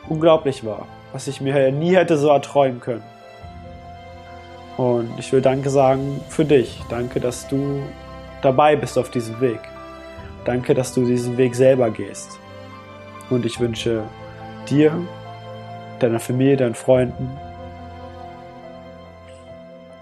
unglaublich 0.08 0.64
war, 0.64 0.86
was 1.12 1.28
ich 1.28 1.40
mir 1.40 1.70
nie 1.70 1.94
hätte 1.94 2.16
so 2.16 2.28
erträumen 2.28 2.80
können. 2.80 3.04
Und 4.76 5.10
ich 5.18 5.32
will 5.32 5.40
Danke 5.40 5.70
sagen 5.70 6.20
für 6.28 6.44
dich. 6.44 6.82
Danke, 6.88 7.20
dass 7.20 7.46
du 7.46 7.82
dabei 8.42 8.74
bist 8.76 8.98
auf 8.98 9.10
diesem 9.10 9.40
Weg. 9.40 9.60
Danke, 10.44 10.74
dass 10.74 10.92
du 10.94 11.04
diesen 11.04 11.36
Weg 11.36 11.54
selber 11.54 11.90
gehst. 11.90 12.38
Und 13.30 13.46
ich 13.46 13.60
wünsche 13.60 14.04
dir, 14.68 14.92
deiner 16.00 16.20
Familie, 16.20 16.56
deinen 16.56 16.74
Freunden 16.74 17.30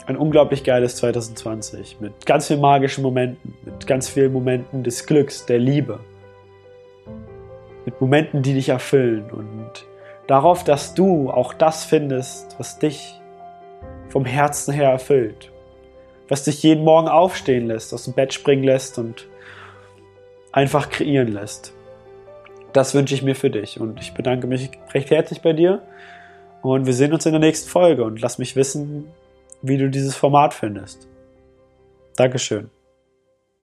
ein 0.07 0.17
unglaublich 0.17 0.65
geiles 0.65 0.97
2020 0.97 2.01
mit 2.01 2.27
ganz 2.27 2.49
vielen 2.49 2.61
magischen 2.61 3.03
Momenten, 3.03 3.55
mit 3.65 3.87
ganz 3.87 4.09
vielen 4.09 4.33
Momenten 4.33 4.83
des 4.83 5.07
Glücks, 5.07 5.47
der 5.47 5.59
Liebe, 5.59 6.01
mit 7.85 8.01
Momenten, 8.01 8.43
die 8.43 8.55
dich 8.55 8.69
erfüllen 8.69 9.31
und 9.31 9.87
darauf, 10.27 10.65
dass 10.65 10.95
du 10.95 11.31
auch 11.31 11.55
das 11.55 11.85
findest, 11.85 12.57
was 12.59 12.79
dich 12.79 13.21
vom 14.09 14.25
Herzen 14.25 14.75
her 14.75 14.91
erfüllt, 14.91 15.53
was 16.29 16.45
dich 16.45 16.63
jeden 16.63 16.85
Morgen 16.85 17.09
aufstehen 17.09 17.69
lässt, 17.69 17.95
aus 17.95 18.05
dem 18.05 18.15
Bett 18.15 18.35
springen 18.35 18.65
lässt 18.65 18.99
und 18.99 19.29
einfach 20.53 20.91
kreieren 20.91 21.29
lässt. 21.29 21.73
Das 22.73 22.95
wünsche 22.95 23.15
ich 23.15 23.23
mir 23.23 23.35
für 23.35 23.51
dich 23.51 23.81
und 23.81 24.01
ich 24.01 24.15
bedanke 24.15 24.47
mich 24.47 24.71
recht 24.95 25.11
herzlich 25.11 25.43
bei 25.43 25.53
dir 25.53 25.83
und 26.63 26.87
wir 26.87 26.95
sehen 26.95 27.13
uns 27.13 27.27
in 27.27 27.33
der 27.33 27.41
nächsten 27.41 27.69
Folge 27.69 28.05
und 28.05 28.21
lass 28.21 28.39
mich 28.39 28.57
wissen, 28.57 29.07
wie 29.61 29.79
du 29.79 29.91
dieses 29.91 30.15
Format 30.15 30.55
findest. 30.55 31.09
Dankeschön. 32.17 32.71